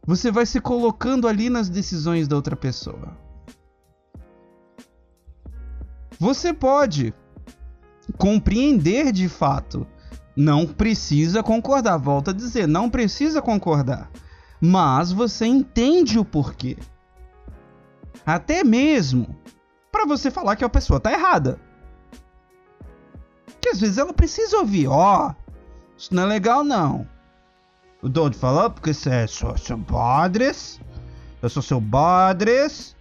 Você 0.05 0.29
vai 0.29 0.45
se 0.45 0.61
colocando 0.61 1.27
ali 1.27 1.49
nas 1.49 1.67
decisões 1.67 2.27
da 2.27 2.35
outra 2.35 2.55
pessoa. 2.55 3.17
Você 6.19 6.53
pode 6.53 7.11
compreender 8.19 9.11
de 9.11 9.27
fato. 9.27 9.87
Não 10.37 10.67
precisa 10.67 11.41
concordar, 11.41 11.97
volta 11.97 12.29
a 12.29 12.35
dizer, 12.35 12.67
não 12.67 12.87
precisa 12.87 13.41
concordar. 13.41 14.11
Mas 14.61 15.11
você 15.11 15.47
entende 15.47 16.19
o 16.19 16.23
porquê. 16.23 16.77
Até 18.23 18.63
mesmo 18.63 19.35
para 19.91 20.05
você 20.05 20.29
falar 20.29 20.55
que 20.55 20.63
a 20.63 20.69
pessoa 20.69 20.99
tá 20.99 21.11
errada. 21.11 21.59
Que 23.59 23.69
às 23.69 23.79
vezes 23.79 23.97
ela 23.97 24.13
precisa 24.13 24.59
ouvir, 24.59 24.85
ó, 24.85 25.29
oh, 25.29 25.40
isso 26.01 26.15
não 26.15 26.23
é 26.23 26.25
legal 26.25 26.63
não. 26.63 27.07
Tô 28.11 28.27
te 28.27 28.35
falando 28.35 28.73
porque 28.73 28.91
você 28.91 29.09
é 29.11 29.27
só 29.27 29.55
seu 29.55 29.77
padres, 29.77 30.81
eu 31.39 31.47
sou 31.47 31.61
seu 31.61 31.79
padres, 31.79 32.95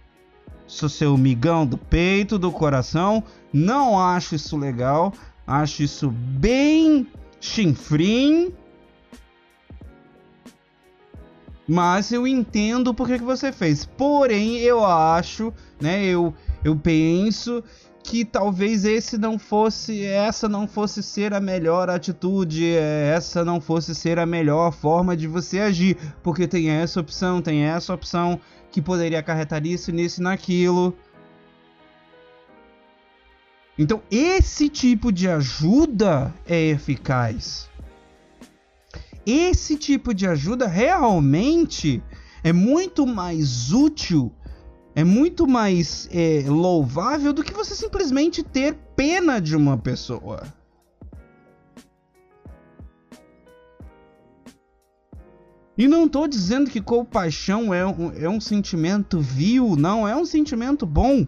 sou 0.67 0.87
seu 0.87 1.17
migão 1.17 1.65
do 1.65 1.79
peito, 1.79 2.37
do 2.37 2.51
coração, 2.51 3.23
não 3.51 3.99
acho 3.99 4.35
isso 4.35 4.55
legal, 4.55 5.11
acho 5.47 5.81
isso 5.81 6.11
bem 6.11 7.07
chinfrim. 7.39 8.53
Mas 11.67 12.11
eu 12.11 12.27
entendo 12.27 12.93
por 12.93 13.07
que, 13.07 13.17
que 13.17 13.23
você 13.23 13.51
fez. 13.51 13.83
Porém, 13.83 14.57
eu 14.57 14.85
acho, 14.85 15.51
né? 15.81 16.05
Eu, 16.05 16.35
Eu 16.63 16.75
penso 16.75 17.63
que 18.03 18.25
talvez 18.25 18.83
esse 18.83 19.17
não 19.17 19.37
fosse, 19.37 20.03
essa 20.03 20.49
não 20.49 20.67
fosse 20.67 21.01
ser 21.03 21.33
a 21.33 21.39
melhor 21.39 21.89
atitude, 21.89 22.73
essa 22.75 23.45
não 23.45 23.61
fosse 23.61 23.93
ser 23.93 24.19
a 24.19 24.25
melhor 24.25 24.71
forma 24.71 25.15
de 25.15 25.27
você 25.27 25.59
agir, 25.59 25.97
porque 26.23 26.47
tem 26.47 26.69
essa 26.69 26.99
opção, 26.99 27.41
tem 27.41 27.63
essa 27.63 27.93
opção 27.93 28.39
que 28.71 28.81
poderia 28.81 29.19
acarretar 29.19 29.65
isso, 29.65 29.91
nisso 29.91 30.21
e 30.21 30.23
naquilo. 30.23 30.95
Então, 33.77 34.01
esse 34.11 34.69
tipo 34.69 35.11
de 35.11 35.29
ajuda 35.29 36.33
é 36.45 36.69
eficaz. 36.69 37.69
Esse 39.25 39.77
tipo 39.77 40.13
de 40.13 40.27
ajuda 40.27 40.67
realmente 40.67 42.03
é 42.43 42.51
muito 42.51 43.05
mais 43.05 43.71
útil 43.71 44.31
é 44.95 45.03
muito 45.03 45.47
mais 45.47 46.07
é, 46.11 46.43
louvável 46.47 47.31
do 47.31 47.43
que 47.43 47.53
você 47.53 47.75
simplesmente 47.75 48.43
ter 48.43 48.75
pena 48.95 49.39
de 49.39 49.55
uma 49.55 49.77
pessoa. 49.77 50.43
E 55.77 55.87
não 55.87 56.05
estou 56.05 56.27
dizendo 56.27 56.69
que 56.69 56.81
compaixão 56.81 57.73
é 57.73 57.85
um, 57.85 58.11
é 58.13 58.29
um 58.29 58.41
sentimento 58.41 59.19
vil, 59.19 59.75
não, 59.75 60.07
é 60.07 60.15
um 60.15 60.25
sentimento 60.25 60.85
bom. 60.85 61.25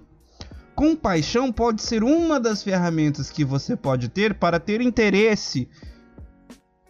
Compaixão 0.75 1.51
pode 1.51 1.81
ser 1.81 2.03
uma 2.03 2.39
das 2.39 2.61
ferramentas 2.61 3.29
que 3.31 3.45
você 3.45 3.75
pode 3.75 4.09
ter 4.09 4.33
para 4.33 4.59
ter 4.59 4.81
interesse 4.81 5.69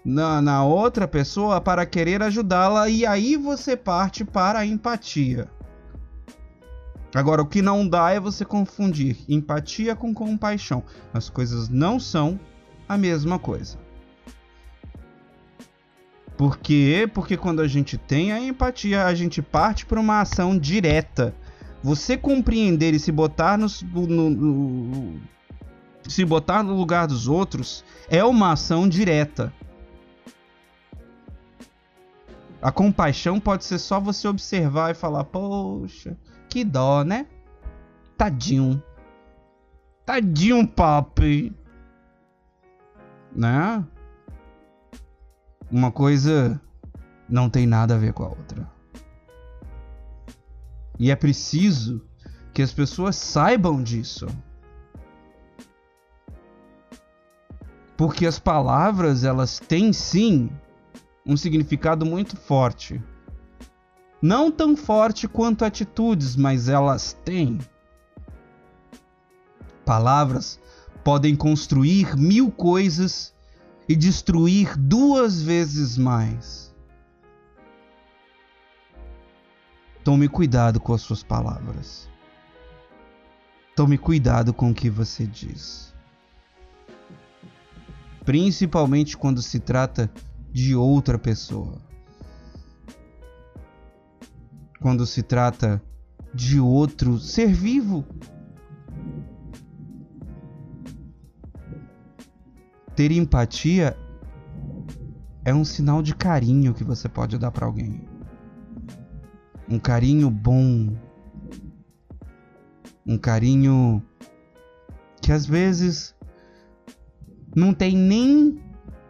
na, 0.04 0.42
na 0.42 0.66
outra 0.66 1.08
pessoa, 1.08 1.62
para 1.62 1.86
querer 1.86 2.22
ajudá-la, 2.24 2.90
e 2.90 3.06
aí 3.06 3.38
você 3.38 3.78
parte 3.78 4.26
para 4.26 4.60
a 4.60 4.66
empatia. 4.66 5.50
Agora, 7.14 7.42
o 7.42 7.46
que 7.46 7.62
não 7.62 7.88
dá 7.88 8.12
é 8.12 8.20
você 8.20 8.44
confundir 8.44 9.18
empatia 9.30 9.96
com 9.96 10.14
compaixão. 10.14 10.84
As 11.14 11.30
coisas 11.30 11.70
não 11.70 12.00
são 12.00 12.40
a 12.90 12.98
mesma 12.98 13.38
coisa. 13.38 13.78
Por 16.36 16.58
quê? 16.58 17.10
Porque 17.14 17.38
quando 17.38 17.62
a 17.62 17.68
gente 17.68 17.98
tem 17.98 18.32
a 18.32 18.40
empatia, 18.40 19.06
a 19.06 19.14
gente 19.14 19.42
parte 19.42 19.86
para 19.86 20.00
uma 20.00 20.22
ação 20.22 20.58
direta. 20.58 21.36
Você 21.84 22.18
compreender 22.18 22.94
e 22.94 23.00
se 23.00 23.12
botar 23.12 23.58
no, 23.58 23.68
no, 23.92 24.30
no, 24.30 25.22
se 26.08 26.26
botar 26.26 26.64
no 26.64 26.76
lugar 26.76 27.08
dos 27.08 27.28
outros 27.28 27.86
é 28.10 28.24
uma 28.24 28.54
ação 28.54 28.90
direta. 28.90 29.54
A 32.62 32.72
compaixão 32.72 33.40
pode 33.40 33.66
ser 33.66 33.78
só 33.78 34.00
você 34.00 34.28
observar 34.28 34.92
e 34.92 34.96
falar: 34.96 35.26
Poxa, 35.26 36.18
que 36.54 36.64
dó, 36.64 37.04
né? 37.04 37.26
Tadinho. 38.16 38.82
Tadinho, 40.06 40.68
papi. 40.68 41.52
Né? 43.36 43.84
Uma 45.72 45.92
coisa 45.92 46.62
não 47.28 47.50
tem 47.50 47.66
nada 47.66 47.96
a 47.96 47.98
ver 47.98 48.14
com 48.14 48.24
a 48.24 48.28
outra. 48.30 48.70
E 51.00 51.10
é 51.10 51.16
preciso 51.16 52.08
que 52.54 52.62
as 52.62 52.72
pessoas 52.72 53.16
saibam 53.16 53.82
disso. 53.82 54.28
Porque 57.98 58.28
as 58.28 58.38
palavras, 58.38 59.24
elas 59.24 59.58
têm 59.58 59.92
sim 59.92 60.52
um 61.26 61.36
significado 61.36 62.06
muito 62.06 62.38
forte. 62.38 63.02
Não 64.24 64.50
tão 64.50 64.78
forte 64.78 65.28
quanto 65.28 65.66
atitudes, 65.66 66.38
mas 66.38 66.70
elas 66.70 67.12
têm. 67.26 67.60
Palavras 69.86 70.58
podem 71.04 71.36
construir 71.36 72.16
mil 72.16 72.50
coisas 72.50 73.36
e 73.86 73.98
destruir 73.98 74.78
duas 74.78 75.42
vezes 75.42 75.98
mais. 75.98 76.74
Tome 80.06 80.30
cuidado 80.30 80.80
com 80.80 80.94
as 80.94 81.02
suas 81.02 81.22
palavras. 81.22 82.10
Tome 83.76 83.98
cuidado 83.98 84.54
com 84.54 84.72
o 84.72 84.74
que 84.74 84.90
você 84.90 85.28
diz. 85.28 85.94
Principalmente 88.24 89.18
quando 89.18 89.42
se 89.42 89.60
trata 89.60 90.10
de 90.50 90.74
outra 90.74 91.20
pessoa 91.20 91.93
quando 94.84 95.08
se 95.08 95.24
trata 95.24 95.82
de 96.34 96.60
outro 96.60 97.18
ser 97.18 97.54
vivo. 97.54 98.04
Ter 102.94 103.10
empatia 103.14 103.98
é 105.46 105.56
um 105.56 105.64
sinal 105.64 106.02
de 106.04 106.14
carinho 106.14 106.74
que 106.74 106.84
você 106.84 107.08
pode 107.08 107.38
dar 107.38 107.50
para 107.50 107.66
alguém. 107.66 108.06
Um 109.70 109.80
carinho 109.80 110.30
bom. 110.30 110.94
Um 113.08 113.18
carinho 113.18 114.04
que 115.22 115.32
às 115.32 115.46
vezes 115.46 116.14
não 117.56 117.74
tem 117.74 117.96
nem 117.96 118.62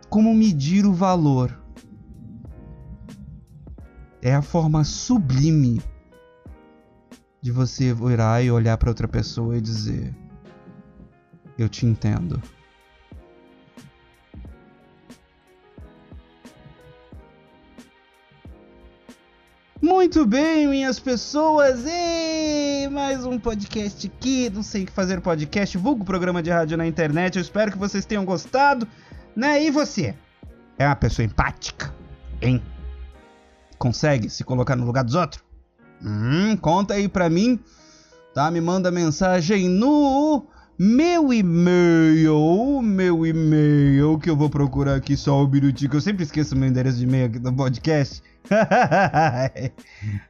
como 0.08 0.36
medir 0.36 0.86
o 0.86 0.94
valor 0.94 1.63
é 4.24 4.34
a 4.34 4.42
forma 4.42 4.86
sublime 4.86 5.82
de 7.42 7.52
você 7.52 7.94
virar 7.94 8.42
e 8.42 8.50
olhar 8.50 8.78
para 8.78 8.90
outra 8.90 9.06
pessoa 9.06 9.58
e 9.58 9.62
dizer: 9.62 10.16
Eu 11.58 11.68
te 11.68 11.86
entendo. 11.86 12.42
Muito 19.82 20.26
bem, 20.26 20.70
minhas 20.70 21.02
pessoas! 21.02 21.84
E 21.86 22.88
mais 22.88 23.26
um 23.26 23.38
podcast 23.38 24.08
aqui. 24.08 24.50
Não 24.50 24.64
sei 24.64 24.84
o 24.84 24.86
que 24.86 24.94
fazer 24.94 25.20
podcast, 25.20 25.78
vulgo 25.78 26.06
programa 26.06 26.42
de 26.42 26.50
rádio 26.50 26.78
na 26.78 26.88
internet. 26.88 27.36
Eu 27.36 27.42
espero 27.42 27.74
que 27.74 27.78
vocês 27.78 28.06
tenham 28.06 28.24
gostado, 28.24 28.88
né? 29.36 29.62
E 29.62 29.70
você? 29.70 30.16
É 30.80 30.88
uma 30.88 30.96
pessoa 30.96 31.26
empática, 31.26 31.94
hein? 32.42 32.64
Consegue 33.84 34.30
se 34.30 34.46
colocar 34.46 34.78
no 34.78 34.86
lugar 34.86 35.04
dos 35.04 35.14
outros? 35.14 35.44
Hum, 36.02 36.56
conta 36.56 36.94
aí 36.94 37.10
pra 37.10 37.30
mim, 37.30 37.60
tá? 38.34 38.50
Me 38.50 38.62
manda 38.62 38.90
mensagem 38.90 39.68
no 39.68 40.48
meu 40.80 41.34
e-mail, 41.34 42.82
meu 42.82 43.26
e-mail, 43.26 44.18
que 44.20 44.30
eu 44.30 44.38
vou 44.38 44.50
procurar 44.50 44.96
aqui 44.96 45.18
só 45.18 45.44
um 45.44 45.50
minutinho, 45.50 45.92
que 45.92 45.98
eu 45.98 46.02
sempre 46.02 46.24
esqueço 46.24 46.56
meu 46.56 46.70
endereço 46.70 46.98
de 46.98 47.04
e-mail 47.04 47.26
aqui 47.26 47.40
no 47.40 47.54
podcast. 47.54 48.24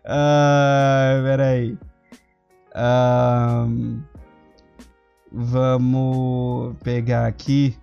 ah, 0.04 1.22
peraí. 1.24 1.78
Um, 2.76 4.02
vamos 5.32 6.76
pegar 6.84 7.28
aqui. 7.28 7.78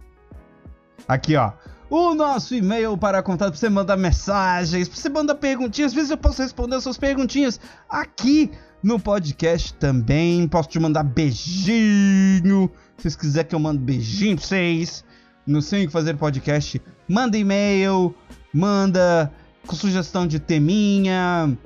Aqui, 1.07 1.37
ó 1.37 1.53
o 1.91 2.15
nosso 2.15 2.55
e-mail 2.55 2.97
para 2.97 3.21
contato, 3.21 3.51
para 3.51 3.59
você 3.59 3.69
mandar 3.69 3.97
mensagens, 3.97 4.89
para 4.89 4.97
você 4.97 5.09
mandar 5.09 5.35
perguntinhas. 5.35 5.91
Às 5.91 5.95
vezes 5.95 6.11
eu 6.11 6.17
posso 6.17 6.41
responder 6.41 6.77
as 6.77 6.85
suas 6.85 6.97
perguntinhas 6.97 7.59
aqui 7.89 8.53
no 8.81 9.01
podcast 9.01 9.75
também. 9.75 10.47
Posso 10.47 10.69
te 10.69 10.79
mandar 10.79 11.03
beijinho. 11.03 12.71
Se 12.97 13.03
vocês 13.03 13.17
quiserem 13.17 13.49
que 13.49 13.55
eu 13.57 13.59
mande 13.59 13.81
beijinho 13.81 14.37
pra 14.37 14.47
vocês. 14.47 15.05
No 15.45 15.61
Sem 15.61 15.87
que 15.87 15.93
Fazer 15.93 16.17
Podcast, 16.17 16.81
manda 17.09 17.37
e-mail, 17.37 18.15
manda 18.55 19.33
com 19.67 19.75
sugestão 19.75 20.27
de 20.27 20.39
teminha 20.39 21.59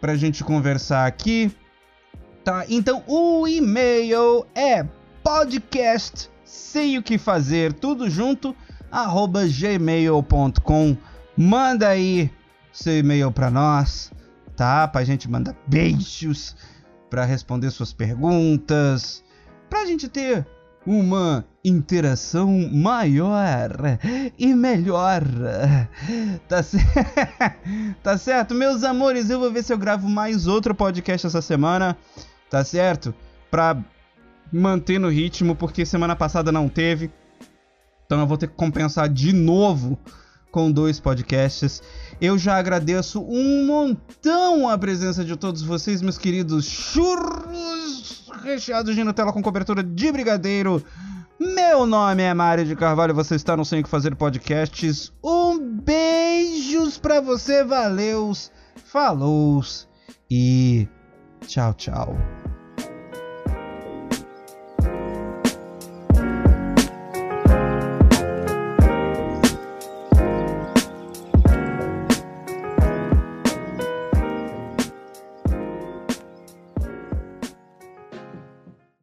pra 0.00 0.16
gente 0.16 0.44
conversar 0.44 1.06
aqui. 1.06 1.50
Tá? 2.44 2.66
Então 2.68 3.02
o 3.06 3.48
e-mail 3.48 4.44
é 4.54 4.84
podcast 5.22 6.28
sem 6.44 6.98
o 6.98 7.02
que 7.02 7.16
fazer, 7.16 7.72
tudo 7.72 8.10
junto 8.10 8.54
gmail.com. 9.48 10.96
Manda 11.36 11.88
aí 11.88 12.30
seu 12.72 12.98
e-mail 12.98 13.32
para 13.32 13.50
nós, 13.50 14.12
tá? 14.56 14.86
Pra 14.86 15.04
gente 15.04 15.30
mandar 15.30 15.56
beijos, 15.66 16.54
para 17.08 17.24
responder 17.24 17.70
suas 17.70 17.92
perguntas, 17.92 19.24
pra 19.68 19.86
gente 19.86 20.08
ter 20.08 20.46
uma 20.86 21.44
interação 21.64 22.68
maior 22.72 23.70
e 24.38 24.54
melhor. 24.54 25.22
Tá, 26.48 26.62
c... 26.62 26.78
tá 28.02 28.18
certo? 28.18 28.54
Meus 28.54 28.82
amores, 28.82 29.30
eu 29.30 29.38
vou 29.38 29.50
ver 29.50 29.62
se 29.62 29.72
eu 29.72 29.78
gravo 29.78 30.08
mais 30.08 30.46
outro 30.46 30.74
podcast 30.74 31.26
essa 31.26 31.40
semana, 31.40 31.96
tá 32.50 32.64
certo? 32.64 33.14
Pra 33.50 33.76
manter 34.52 34.98
no 34.98 35.08
ritmo, 35.08 35.54
porque 35.54 35.86
semana 35.86 36.16
passada 36.16 36.50
não 36.50 36.68
teve. 36.68 37.10
Então 38.06 38.20
eu 38.20 38.26
vou 38.26 38.36
ter 38.36 38.48
que 38.48 38.54
compensar 38.54 39.08
de 39.08 39.32
novo 39.32 39.98
com 40.50 40.70
dois 40.70 41.00
podcasts. 41.00 41.82
Eu 42.20 42.38
já 42.38 42.56
agradeço 42.56 43.22
um 43.22 43.66
montão 43.66 44.68
a 44.68 44.76
presença 44.76 45.24
de 45.24 45.34
todos 45.36 45.62
vocês, 45.62 46.02
meus 46.02 46.18
queridos 46.18 46.66
churros 46.66 48.30
recheados 48.44 48.94
de 48.94 49.02
Nutella 49.02 49.32
com 49.32 49.42
cobertura 49.42 49.82
de 49.82 50.12
brigadeiro. 50.12 50.84
Meu 51.38 51.86
nome 51.86 52.22
é 52.22 52.32
Mário 52.32 52.64
de 52.64 52.76
Carvalho, 52.76 53.14
você 53.14 53.34
está 53.34 53.56
no 53.56 53.64
Sem 53.64 53.82
que 53.82 53.88
Fazer 53.88 54.14
Podcasts. 54.14 55.12
Um 55.24 55.58
beijos 55.58 56.98
pra 56.98 57.20
você, 57.20 57.64
valeus, 57.64 58.52
falous 58.84 59.88
e 60.30 60.86
tchau, 61.46 61.74
tchau. 61.74 62.41